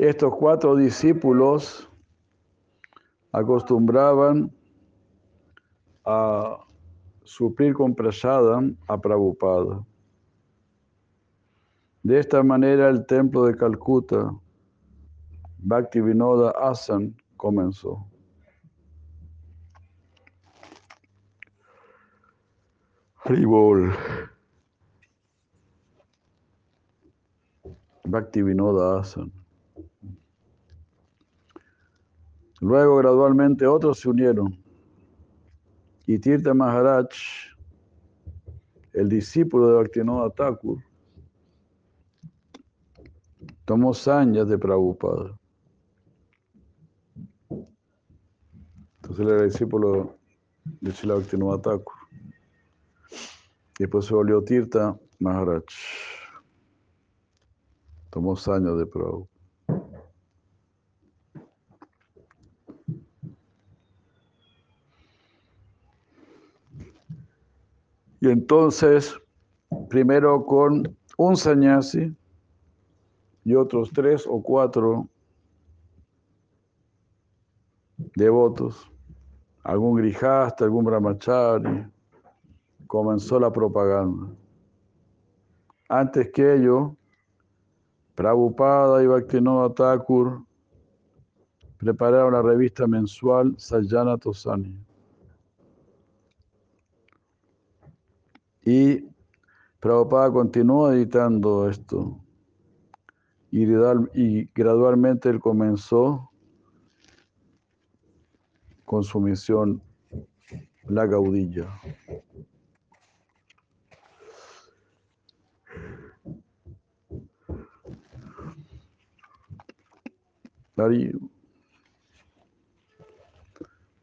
[0.00, 1.86] Estos cuatro discípulos
[3.32, 4.50] acostumbraban
[6.06, 6.56] a
[7.22, 9.84] suplir con prasada a Prabhupada.
[12.02, 14.34] De esta manera el templo de Calcuta,
[15.92, 18.02] Vinoda Asan, comenzó.
[23.22, 23.92] Haribol.
[28.32, 29.39] Vinoda Asan.
[32.60, 34.56] Luego gradualmente otros se unieron.
[36.06, 37.08] Y Tirtha Maharaj,
[38.92, 40.78] el discípulo de Bhaktivinoda Thakur,
[43.64, 45.38] tomó sañas de Prabhupada.
[48.96, 50.18] Entonces él era discípulo
[50.80, 51.94] de Srila Bhaktivinoda Thakur.
[53.78, 55.64] Y después se volvió Tirtha Maharaj.
[58.10, 59.29] Tomó sañas de Prabhupada.
[68.20, 69.18] Y entonces,
[69.88, 72.14] primero con un sannyasi
[73.44, 75.08] y otros tres o cuatro
[78.14, 78.90] devotos,
[79.62, 81.86] algún grijasta, algún brahmachari,
[82.86, 84.28] comenzó la propaganda.
[85.88, 86.96] Antes que ello,
[88.14, 90.44] Prabhupada y Bhaktivinoda Thakur
[91.78, 94.76] prepararon la revista mensual Sajjana Tosani.
[98.64, 99.04] Y
[99.80, 102.20] Prabhupada continuó editando esto.
[103.50, 103.64] Y,
[104.54, 106.30] gradualmente él comenzó
[108.84, 109.82] con su misión
[110.88, 111.68] La Gaudilla.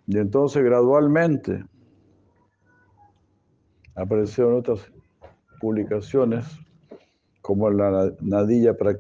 [0.06, 1.66] Y entonces gradualmente
[3.98, 4.80] aparecieron otras
[5.60, 6.46] publicaciones
[7.42, 8.96] como la Nadilla para